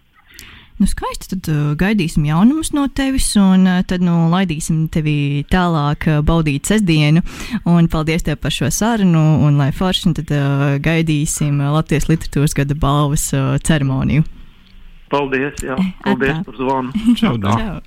[0.76, 1.30] Nu, skaisti.
[1.32, 6.68] Tad uh, gaidīsim jaunumus no tevis, un uh, tad nu, laidīsim tevi tālāk uh, baudīt
[6.68, 7.22] sestdienu.
[7.64, 12.76] Un paldies tev par šo sarunu, un lai forši tad uh, gaidīsim Latvijas literatūras gada
[12.76, 14.26] balvas uh, ceremoniju.
[15.08, 15.78] Paldies, jā.
[16.04, 16.44] Paldies Atā.
[16.44, 17.06] par zvanu.
[17.22, 17.80] Čau, Čau.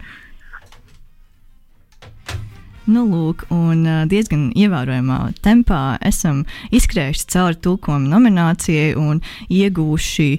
[2.89, 6.41] Nu, lūk, un diezgan ievērojamā tempā esam
[6.73, 10.29] izskrējuši cauri tulkojuma nominācijai un iegūši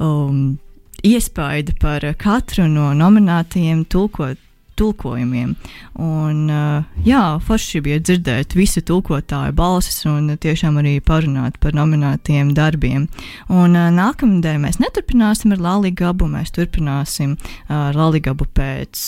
[0.00, 0.54] um,
[1.02, 4.40] iespaidu par katru no nominētajiem tulkot
[4.78, 5.54] tulkojumiem.
[6.00, 12.54] Un, uh, jā, forši bija dzirdēt visu tulkotāju balsis un tiešām arī parunāt par nominētajiem
[12.56, 13.08] darbiem.
[13.52, 17.36] Un uh, nākamnedēļ mēs neturpināsim ar Laligabu, mēs turpināsim
[17.68, 19.04] ar Laligabu pēc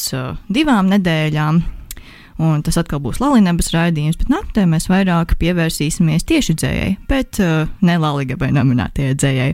[0.52, 1.62] divām nedēļām
[2.44, 7.68] un tas atkal būs Lalinabas raidījums, bet nākamajā mēs vairāk pievērsīsimies tieši dzējai, bet uh,
[7.86, 9.52] ne Laligabai nominētajai dzējai.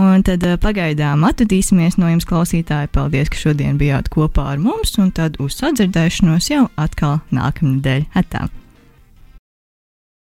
[0.00, 2.90] Un tad uh, pagaidām atvadīsimies no jums, klausītāji.
[2.94, 8.10] Paldies, ka šodien bijāt kopā ar mums, un tad uz sadzirdēšanos jau atkal nākamnedēļ.
[8.18, 8.48] Atā!